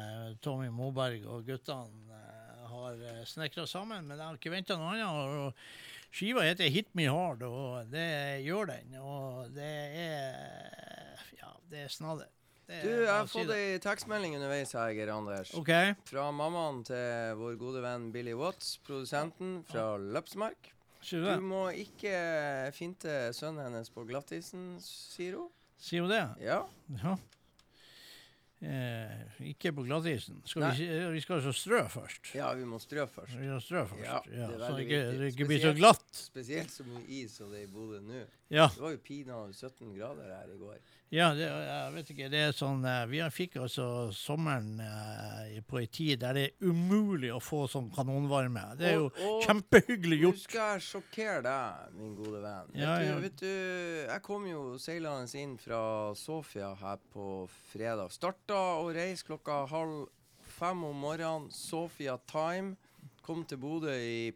[0.42, 2.24] Tommy Moberg og guttene
[2.70, 4.08] har snekra sammen.
[4.08, 5.64] Men jeg har ikke venta noe annet.
[6.12, 8.98] Skiva heter Hit Me Hard, og det gjør den.
[9.00, 9.74] Og det
[10.10, 12.39] er Ja, det er snadder.
[12.70, 15.50] Det Du, jeg har fått ei tekstmelding underveis her, Geir Anders.
[15.58, 15.72] OK.
[16.06, 20.70] Fra mammaen til vår gode venn Billy Watts, produsenten fra Løpsmark.
[21.02, 21.38] Sier du det?
[21.40, 22.14] Du må ikke
[22.76, 25.50] finte sønnen hennes på glattisen, sier hun.
[25.82, 26.22] Sier hun det?
[26.46, 26.62] Ja.
[27.02, 27.16] Ja.
[28.60, 29.22] Eh,
[29.54, 30.42] ikke på glattisen.
[30.44, 32.34] Skal vi, si- vi skal altså strø først.
[32.36, 33.38] ja, vi må strø først.
[33.40, 34.04] Vi skal strø først.
[34.04, 35.20] Ja, Ja, det er så veldig det ikke, viktig.
[35.20, 36.12] det ikke blir så Spesielt- glatt.
[36.12, 38.26] Spesielt så mye is som det er i Bodø nå.
[38.52, 38.68] Ja.
[38.68, 40.76] Det var jo pinadø 17 grader her i går.
[41.12, 42.26] Ja, det, jeg vet ikke.
[42.30, 46.44] Det er sånn eh, Vi har- fikk altså sommeren eh, på ei tid der det
[46.52, 48.78] er umulig å få sånn kanonvarme.
[48.78, 50.44] Det er jo Og- og kjempehyggelig Nå gjort.
[50.44, 52.70] skal jeg sjokkere deg, min gode venn.
[52.78, 53.16] Ja, vet, ja.
[53.16, 58.12] Du, vet du, jeg kom jo seilende inn fra Sofia her på fredag.
[58.12, 60.08] Starta å reise klokka halv
[60.46, 61.50] fem om morgenen.
[61.52, 62.76] Sofia Time.
[63.24, 64.32] Kom til Bodø i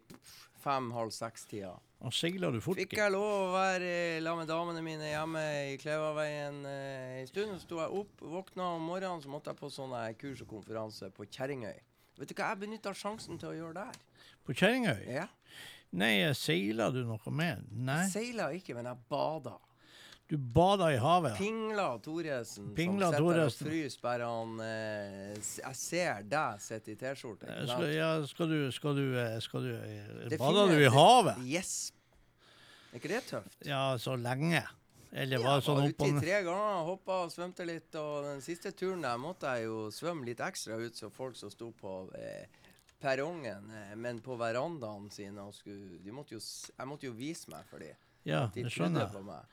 [0.62, 1.78] fem-halv seks-tida.
[2.04, 2.80] Og seiler du fort?
[2.80, 7.54] Fikk jeg lov å være sammen med damene mine hjemme i Klevaveien eh, en stund.
[7.54, 11.08] Så sto jeg opp, våkna om morgenen, så måtte jeg på sånn kurs og konferanse
[11.14, 11.78] på Kjerringøy.
[12.18, 14.02] Vet du hva jeg benytta sjansen til å gjøre der?
[14.44, 15.06] På Kjerringøy?
[15.16, 15.28] Ja.
[15.94, 17.64] Nei, seiler du noe med?
[17.70, 18.02] Nei.
[18.10, 19.54] Seila ikke, men jeg bada.
[20.34, 21.36] Du bada i havet?
[21.38, 26.96] Pingla Thoresen Pingla som sitter og fryser bare han eh, Jeg ser deg sitte i
[26.98, 27.46] T-skjorte.
[27.52, 31.38] Eh, Skal, ja, skal du Skal du, eh, skal du eh, Bada du i havet?
[31.46, 31.92] Yes.
[32.90, 33.54] Er ikke det tøft?
[33.68, 34.64] Ja, så lenge?
[35.14, 36.22] Eller Ja, var sånn var uti ned?
[36.26, 37.94] tre ganger, hoppa og svømte litt.
[37.94, 41.52] Og den siste turen der måtte jeg jo svømme litt ekstra ut, så folk som
[41.54, 42.48] sto på eh,
[43.02, 47.54] perrongen, eh, men på verandaen sine og skulle, de måtte jo, Jeg måtte jo vise
[47.54, 47.94] meg for dem.
[48.26, 49.44] Ja, de det skjønner jeg.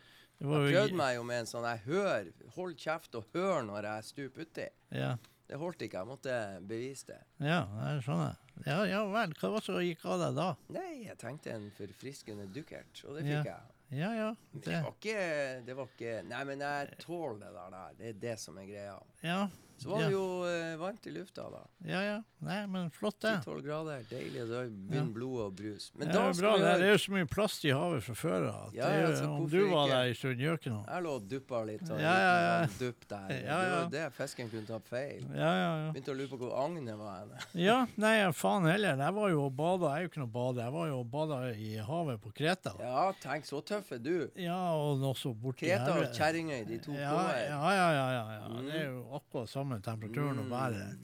[0.48, 3.84] Var Jeg prøvde meg jo med en sånn jeg hører, hold kjeft og hør når
[3.84, 4.68] jeg stuper uti.
[4.92, 5.18] Ja.
[5.52, 7.20] Det holdt ikke, jeg måtte bevise det.
[7.44, 8.38] Ja, jeg skjønner.
[8.66, 9.34] Ja, ja vel.
[9.36, 10.46] Hva var det som gikk av deg da?
[10.72, 13.42] Nei, jeg tenkte en forfriskende dukkert, og det Ja.
[13.42, 13.62] fikk jeg.
[13.92, 14.30] Ja, ja.
[14.54, 17.90] Det Det, var ikke Det var ikke Nei, men jeg tåler det der.
[17.98, 18.96] Det er det som er greia.
[19.22, 19.48] ja.
[19.82, 21.62] Så var det jo eh, varmt i lufta, da.
[21.90, 22.18] Ja, ja.
[22.42, 23.32] Nei, men flott, det.
[23.46, 24.04] 10-12 grader.
[24.10, 24.44] Deilig.
[24.50, 25.92] Da begynner blodet å bruse.
[25.98, 26.52] Men det da er skal bra.
[26.56, 28.68] vi Det høre er jo så mye plast i havet fra før av.
[28.70, 29.92] at Ja, det er ja, jo- så Om hvorfor du var ikke?
[29.94, 30.86] der en stund, gjør ikke noe.
[30.92, 31.84] Jeg lå og duppa litt.
[31.92, 32.56] Og Ja, ja, ja.
[32.66, 33.28] en dupp der.
[33.30, 33.76] Ja, Det ja.
[33.82, 35.22] var det fisken kunne ta feil.
[35.34, 35.92] Ja, ja, ja.
[35.92, 37.38] Begynte å lure på hvor agnet var henne.
[37.68, 38.98] Ja, nei, ja, faen heller.
[38.98, 39.94] Jeg var jo og bada.
[39.94, 40.62] Jeg er jo ikke noe bader.
[40.66, 42.74] Jeg var jo og bada i havet på Kreta.
[42.82, 44.30] Ja, tenk, så tøff er du.
[44.36, 46.10] Ja, og også borti Kreta og.
[46.18, 48.62] Kjerringøy, de to Ja, ja, ja, ja, ja, ja.
[48.62, 51.00] Det er jo akkurat samme temperaturen og været.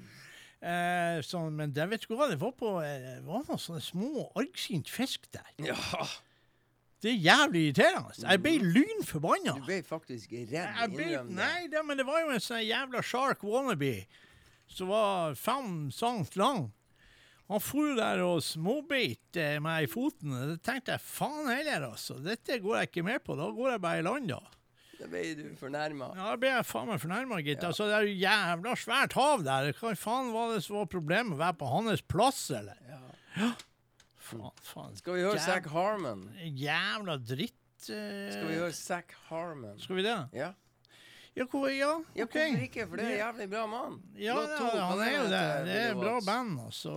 [0.59, 4.25] Eh, så, men det vet du hva, det var på eh, var noen sånne små
[4.35, 5.51] argsint fisk der.
[5.63, 5.77] Ja,
[7.03, 8.15] Det er jævlig irriterende.
[8.23, 9.53] Jeg ble lynforbanna.
[9.59, 10.55] du ble faktisk redd.
[10.57, 13.93] Jeg ble, nei, det, men det var jo en sånn jævla shark wannabe
[14.67, 16.71] som var fem sant lang.
[17.47, 20.33] Han for der og småbeit eh, meg i foten.
[20.33, 22.17] det Da tenkte jeg faen heller, altså.
[22.19, 23.37] Dette går jeg ikke med på.
[23.39, 24.41] Da går jeg bare i land, da.
[24.97, 26.07] Da ble du fornærma.
[26.17, 27.63] Ja, da ble jeg faen meg fornærma, gitt.
[27.67, 29.71] Altså, det er jo jævla svært hav der.
[29.77, 31.35] Hva faen var det som var problemet?
[31.37, 32.79] Å være på hans plass, eller?
[32.89, 33.51] Ja.
[34.27, 34.95] Faen, faen.
[34.97, 36.23] Skal vi høre Jæv- Zack Harmon?
[36.43, 37.59] Jævla dritt.
[37.87, 38.31] Uh...
[38.33, 39.77] Skal vi høre Zack Harmon?
[39.79, 40.17] Skal vi det?
[40.35, 40.53] Ja.
[41.37, 42.87] Ja, hvor, ja, ja, hvorfor ikke?
[42.89, 43.99] For det er en jævlig bra mann.
[44.17, 45.41] Ja, ja, han er jo det.
[45.67, 46.93] Det er Billy bra band, altså.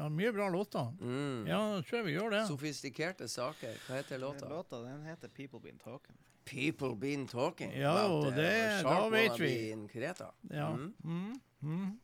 [0.00, 0.88] har mye bra låter.
[0.96, 1.42] Mm.
[1.44, 2.40] Ja, tror jeg vi gjør det.
[2.48, 3.76] Sofistikerte saker.
[3.84, 4.48] Hva heter låta?
[4.48, 6.16] Låta den heter 'People Been Talking'.
[6.44, 7.72] People Been Talking.
[7.72, 9.70] Ja, about, det- da vet vi.
[10.50, 10.70] Ja.
[10.70, 10.94] Mm.
[11.60, 11.98] Mm,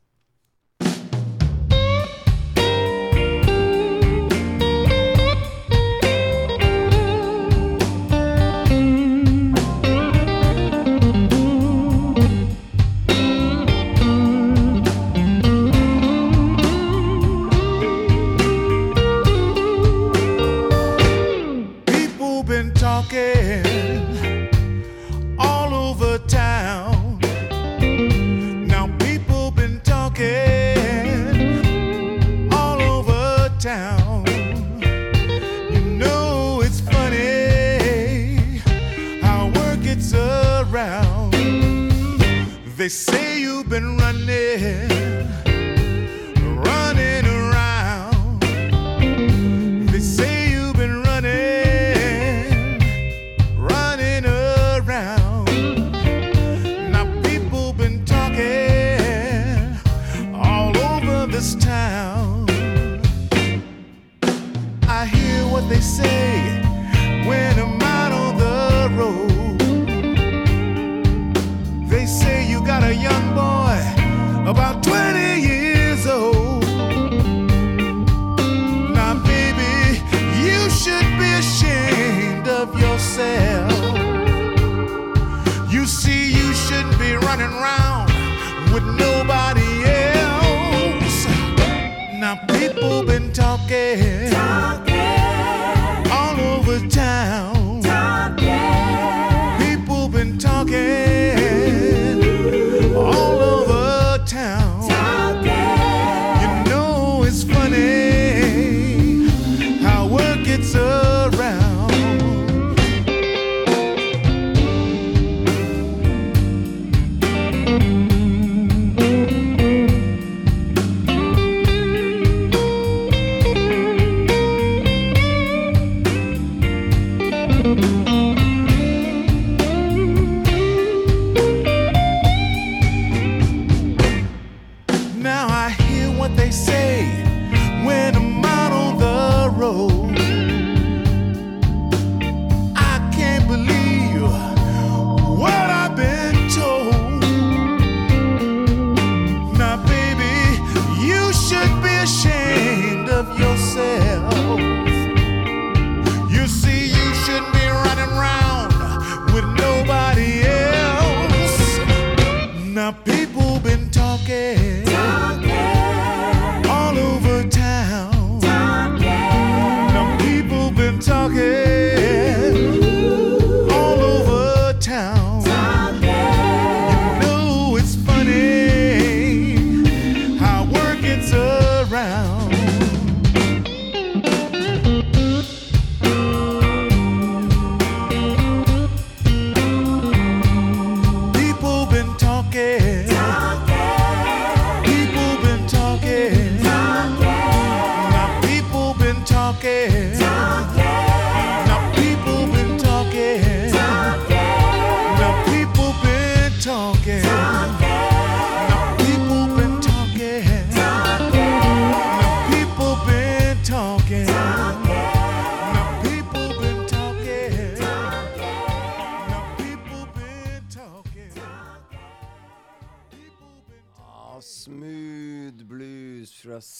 [42.86, 44.95] They say you've been running,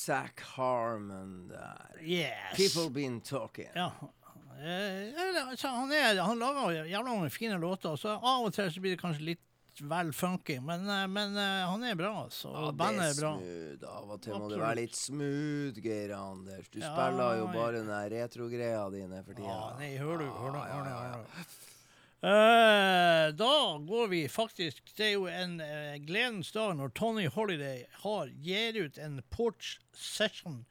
[0.07, 1.97] Zack Harmon der.
[2.03, 2.55] Yes.
[2.57, 3.69] People been talking.
[3.75, 3.91] Ja.
[4.57, 5.13] Eh,
[5.51, 8.95] altså, han, er, han lager jævla mange fine låter, så av og til så blir
[8.95, 9.43] det kanskje litt
[9.85, 12.49] vel funky, men, eh, men eh, han er bra, altså.
[12.55, 13.33] Ja, det bandet er bra.
[13.37, 13.85] smooth.
[13.99, 16.71] Av og til må det være litt smooth, Geir Anders.
[16.73, 19.51] Du Ja, spiller jo bare den retrogreia dine for tida.
[19.53, 21.45] Ja, nei, hør du, hør du, hør du, hør du.
[22.23, 27.83] Eh, da går vi faktisk Det er jo en uh, gledens dag når Tony Holiday
[28.03, 30.63] har gir ut en Porch Session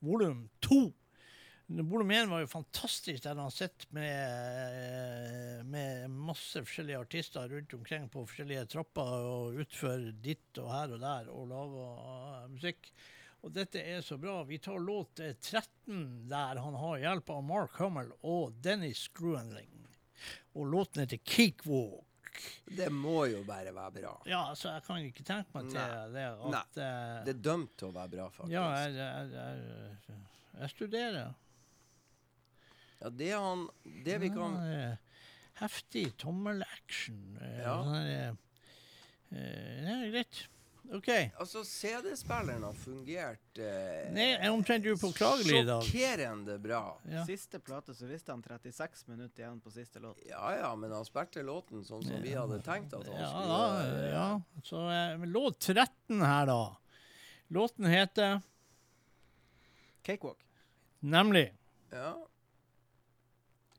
[0.00, 0.78] volum 2.
[1.66, 4.16] Volum 1 var jo fantastisk, der han sitter med,
[4.76, 10.92] eh, med masse forskjellige artister rundt omkring på forskjellige trapper og utfører ditt og her
[10.92, 12.92] og der og lager musikk.
[13.44, 14.42] Og dette er så bra.
[14.44, 19.73] Vi tar låt eh, 13 der han har hjelp av Mark Hummel og Dennis Gruenling.
[20.54, 22.02] Og låten heter Cakewalk.
[22.66, 24.12] Det må jo bare være bra.
[24.26, 26.08] Ja, altså, jeg kan ikke tenke meg til Nei.
[26.14, 26.62] det at Nei.
[27.26, 28.54] Det er dømt til å være bra, faktisk.
[28.54, 29.30] Ja, jeg, jeg,
[30.08, 30.18] jeg,
[30.60, 31.34] jeg studerer.
[33.00, 33.66] Ja, det er han
[34.06, 34.96] Det vi kan Ja, eh,
[35.60, 37.38] heftig tommelaction.
[37.42, 37.76] eh, Ja.
[37.84, 38.28] sånn eh,
[39.30, 40.42] eh, Det er greit.
[40.92, 41.08] OK.
[41.40, 45.82] Altså, CD-spilleren har fungert eh, Nei, jeg er omtrent upåklagelig i dag.
[45.86, 46.80] Sjokkerende bra.
[47.10, 47.24] Ja.
[47.26, 50.18] Siste plate så visste han 36 minutter igjen på siste låt.
[50.28, 53.48] Ja ja, men han spilte låten sånn som vi hadde tenkt at han Ja, skulle
[53.48, 53.66] da,
[54.12, 54.28] ja.
[54.62, 56.76] Så eh, men låt 13 her, da.
[57.48, 58.40] Låten heter
[60.04, 60.38] Cakewalk.
[61.00, 61.48] nemlig
[61.92, 62.14] Ja.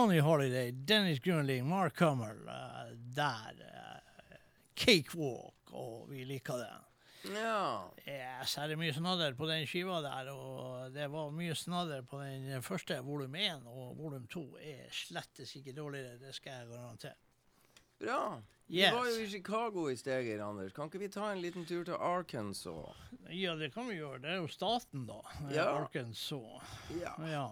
[0.00, 2.48] Tony Holiday, Dennis Grunling, Mark Hummel.
[2.48, 3.52] uh, der.
[3.60, 4.36] Uh,
[4.74, 6.70] Cakewalk, og vi liker det.
[7.34, 7.84] Ja.
[8.08, 12.22] Yes, er det mye snadder på den skiva der, og det var mye snadder på
[12.22, 17.18] den første, volum 1, og volum 2 er slettes ikke dårligere, det skal jeg garantere.
[18.00, 18.22] Bra.
[18.72, 20.72] Vi var jo i Chicago i steget, Anders.
[20.72, 23.04] Kan ikke vi ta en liten tur til Arkansas?
[23.28, 24.22] Ja, det kan vi gjøre.
[24.24, 25.20] Det er jo staten, da.
[25.52, 25.68] Ja.
[25.74, 26.72] Arkansas.
[27.02, 27.18] Ja.
[27.28, 27.50] Ja.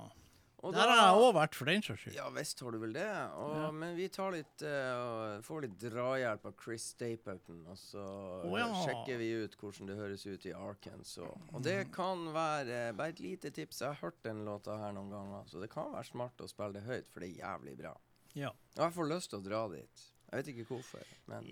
[0.66, 2.14] Og Der har jeg òg vært, for den saks skyld.
[2.16, 3.06] Ja visst har du vel det.
[3.38, 3.70] Og, Ja.
[3.70, 8.02] Men vi tar litt, uh, får litt drahjelp av Chris Stapleton, og så
[8.42, 8.66] oh, ja.
[8.82, 11.38] sjekker vi ut hvordan det høres ut i Arkansas.
[11.52, 13.84] Og det kan være bare et lite tips.
[13.84, 16.74] Jeg har hørt den låta her noen ganger, så det kan være smart å spille
[16.80, 17.94] det høyt, for det er jævlig bra.
[18.34, 18.50] Ja.
[18.50, 20.06] Jeg i hvert fall lyst til å dra dit.
[20.28, 21.46] Jeg vet ikke hvorfor, men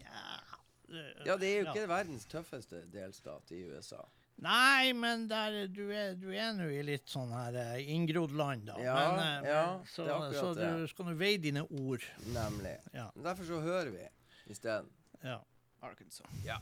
[0.86, 1.72] Det- Ja, det er jo ja.
[1.72, 4.04] ikke verdens tøffeste delstat i USA.
[4.44, 8.66] Nei, men der, du er du er nå i litt sånn her eh, inngrodd land,
[8.68, 8.76] da.
[8.84, 11.64] Ja, men, eh, ja, men, så, det er akkurat så du skal nå veie dine
[11.64, 12.04] ord.
[12.36, 12.76] Nemlig.
[12.92, 13.08] Ja.
[13.16, 14.04] Derfor så hører vi
[14.52, 14.92] isteden.
[15.24, 15.40] Ja.
[15.80, 16.26] Arkansas.
[16.44, 16.60] Ja.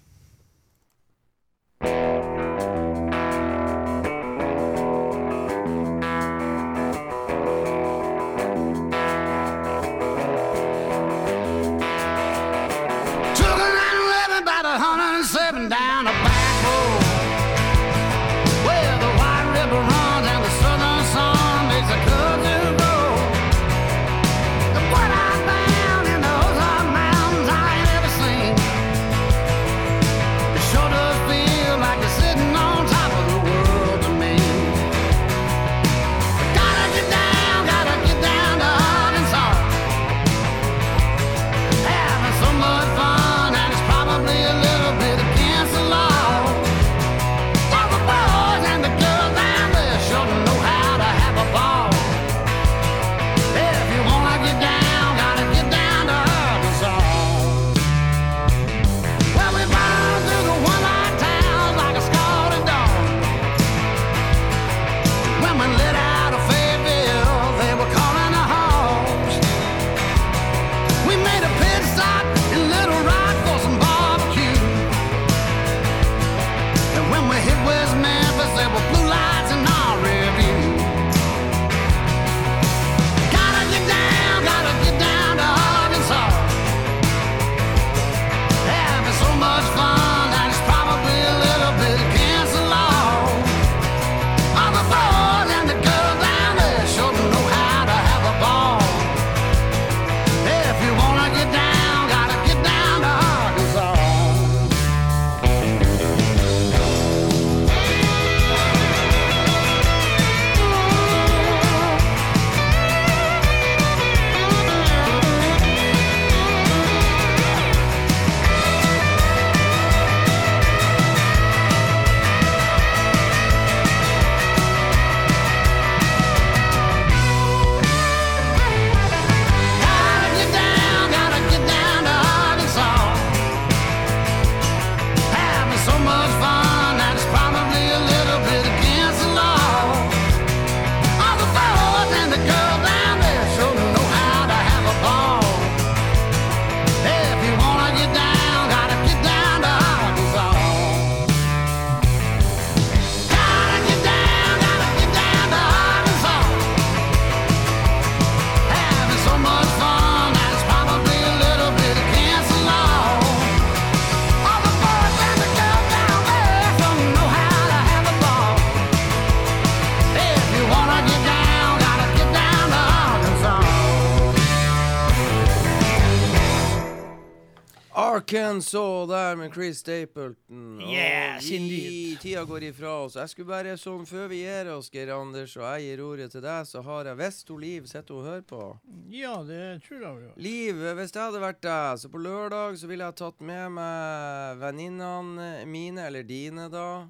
[178.54, 180.80] Arkansas der med Chris Stapleton.
[180.82, 182.18] Og Yes, indeed.
[182.20, 183.14] tida går ifra oss.
[183.16, 186.40] Jeg skulle bare sånn, Før vi gir oss, Geir Anders, og jeg gir ordet til
[186.40, 188.78] deg, så har jeg visst Liv sitter og hører på.
[189.10, 190.36] Ja, det tror jeg hun gjør.
[190.36, 194.58] Liv, hvis jeg hadde vært deg, så på lørdag så ville jeg tatt med meg
[194.58, 197.06] venninnene mine, eller dine, da.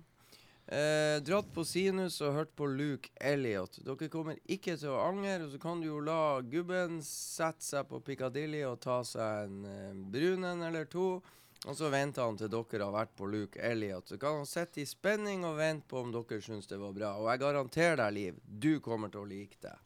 [0.66, 3.82] Eh, dratt på Sinus og hørt på Luke Elliot.
[3.84, 7.84] Dere kommer ikke til å angre, og så kan du jo la gubben sette seg
[7.90, 11.18] på Piccadilly og ta seg en eh, brun en eller to.
[11.64, 14.08] Og så venter han til dere har vært på Luke Elliot.
[14.08, 17.14] Så kan han sitte i spenning og vente på om dere syns det var bra.
[17.20, 19.76] Og jeg garanterer deg, Liv, du kommer til å like det.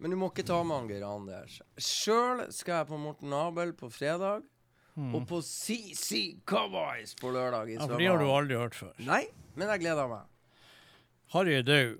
[0.00, 1.60] Men du må ikke ta med Anger Anders.
[1.76, 4.44] Sjøl skal jeg på Morten Abel på fredag.
[4.94, 7.68] Og på CC Cowboys på lørdag.
[7.72, 8.92] i Ja, for de har du aldri hørt før.
[9.02, 9.24] Nei,
[9.58, 10.28] men jeg gleder meg.
[11.34, 11.96] Harry er død.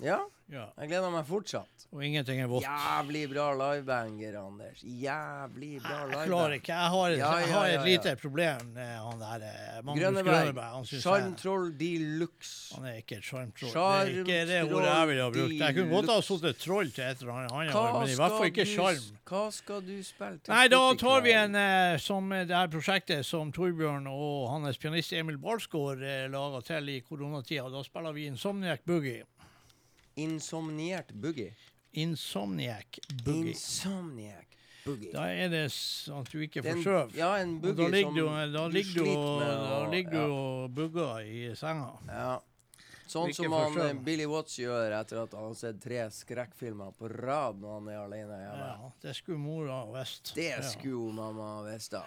[0.00, 0.22] Ja?
[0.48, 0.64] Ja.
[0.78, 1.77] Jeg gleder meg fortsatt.
[1.88, 2.66] Og ingenting er vått.
[2.68, 4.82] Jævlig bra livebanger, Anders.
[4.84, 6.72] Jævlig bra Jeg klarer ikke.
[6.74, 10.90] Jeg har, Ja, ja, ja, har et lite problem med han der eh, Magnus Grønneberg.
[10.90, 11.88] Sjarmtroll de
[12.20, 12.74] luxe.
[12.74, 13.72] Han er ikke et sjarmtroll.
[13.72, 15.54] Det er ikke det ordet jeg ville ha brukt.
[15.62, 18.50] Jeg kunne godt ha satt sittet troll til et eller annet, men i hvert fall
[18.50, 19.08] ikke du- sjarm.
[19.32, 23.24] Hva skal du spille til Nei, da tar vi en eh, som det her prosjektet
[23.24, 27.64] som Torbjørn og hans pianist Emil Balsgaard eh, laga til i koronatida.
[27.72, 29.24] Da spiller vi Insomniac Boogie.
[30.18, 31.52] Insomniert boogie.
[32.04, 33.54] Insomniac Boogie.
[33.54, 34.44] Insomniac
[34.84, 35.12] boogie.
[35.12, 37.16] Da er det sånn at du ikke får sove.
[37.18, 40.28] ja, en boogie da ligger som du, da ligger du, og, med da ligger ligger
[40.28, 41.90] du og bugger i senga.
[42.08, 42.38] Ja.
[43.08, 47.56] Sånn som han Billy Watts gjør etter at han har sett tre skrekkfilmer på rad
[47.62, 48.66] når han er alene hjemme.
[48.68, 50.34] Ja, det skulle mora visst.
[50.36, 50.60] Det Ja.
[50.62, 52.02] skulle mamma visst da.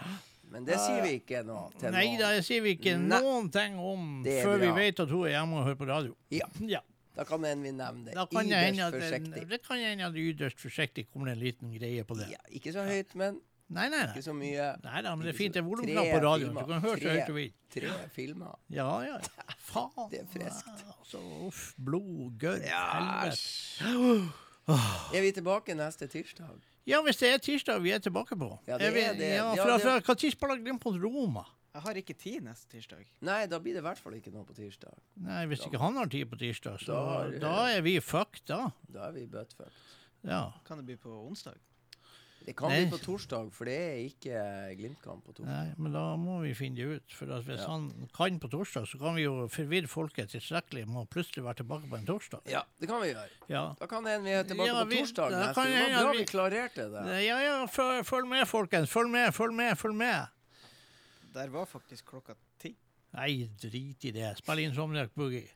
[0.52, 3.80] Men det sier vi ikke nå til Nei da, det sier vi ikke noen ting
[3.80, 4.66] om før bra.
[4.68, 6.16] vi vet at hun er hjemme og hører på radio.
[6.30, 6.46] Ja.
[6.70, 6.82] Ja.
[7.16, 8.16] Da kan en vi nevne det.
[8.16, 9.48] Da kan Ytterst forsiktig.
[9.50, 12.30] det, kan hende at ytterst forsiktig kommer det en liten greie på det.
[12.32, 14.08] Ja, ikke så høyt, men Nei, nei, nei.
[14.12, 14.64] ikke så mye.
[14.84, 15.54] Nei da, men det er fint.
[15.56, 16.50] Det er volumknapp tre på radioen.
[16.52, 16.66] filmer.
[16.68, 17.54] Du kan høre så høyt du vil.
[17.72, 18.58] Tre filmer.
[18.76, 19.20] Ja, ja.
[19.64, 20.10] Faen.
[20.12, 20.82] Det er friskt.
[20.98, 22.82] Altså, uff, blod, gørr, Ja,
[23.30, 24.34] helvete.
[25.16, 26.60] Er vi tilbake neste tirsdag?
[26.88, 28.52] Ja, hvis det er tirsdag vi er tilbake på.
[28.68, 29.32] Ja, det er det.
[29.38, 31.46] Ja, fra, fra, fra, hva tid spiller Glimt mot Roma?
[31.74, 33.06] Jeg har ikke tid neste tirsdag.
[33.22, 34.92] Nei, da blir det i hvert fall ikke noe på tirsdag.
[35.24, 36.98] Nei, Hvis ikke han har tid på tirsdag, så
[37.32, 38.72] Da da er vi fucked, da.
[38.92, 39.72] Da er vi buttfucked.
[40.28, 40.52] Ja.
[40.68, 41.56] Kan det bli på onsdag?
[42.44, 42.86] Det kan Nei.
[42.88, 45.46] bli på torsdag, for det er ikke Glimt-kamp på torsdag.
[45.46, 47.14] Nei, men da må vi finne det ut.
[47.14, 47.68] For at hvis Ja.
[47.70, 51.62] han kan på torsdag, så kan vi jo forvirre folket tilstrekkelig med å plutselig være
[51.62, 52.42] tilbake på en torsdag.
[52.50, 53.30] Ja, det kan vi gjøre.
[53.48, 53.76] Ja.
[53.80, 56.02] Da kan det hende vi er tilbake Ja, på vi- torsdag da neste kan uke.
[56.02, 57.24] bra vi- klarerte det.
[57.28, 58.90] Ja, ja, følg, følg med, folkens.
[58.90, 60.28] Følg med, følg med, følg med.
[61.34, 62.76] Der var faktisk klokka ti.
[63.14, 64.34] Nei, drit i det.
[64.38, 65.48] Spill inn Somniak Boogie.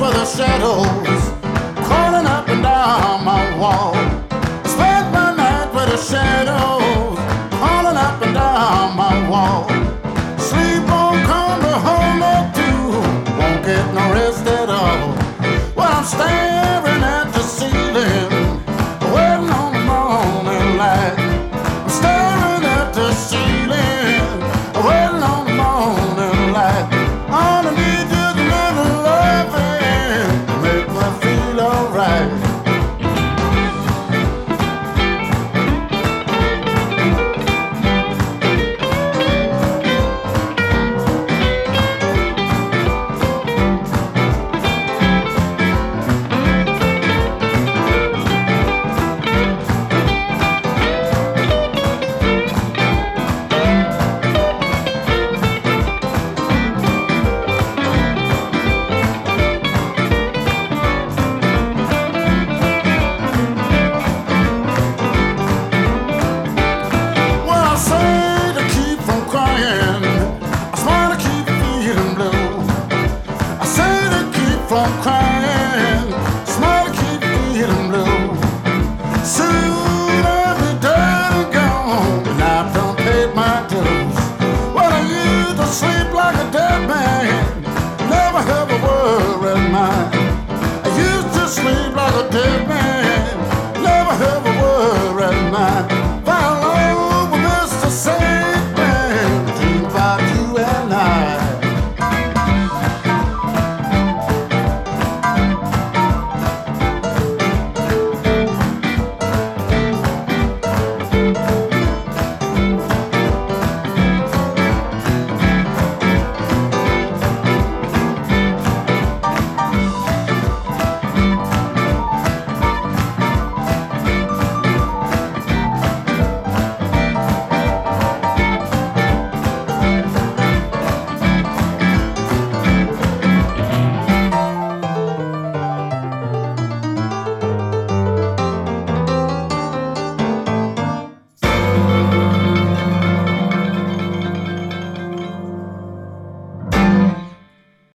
[0.00, 1.03] Well,
[6.04, 7.18] shadows
[7.56, 9.66] crawling up and down my wall.
[10.38, 13.00] Sleep won't come to hold no two,
[13.38, 15.16] won't get no rest at all.
[15.74, 16.53] Well, I'm staring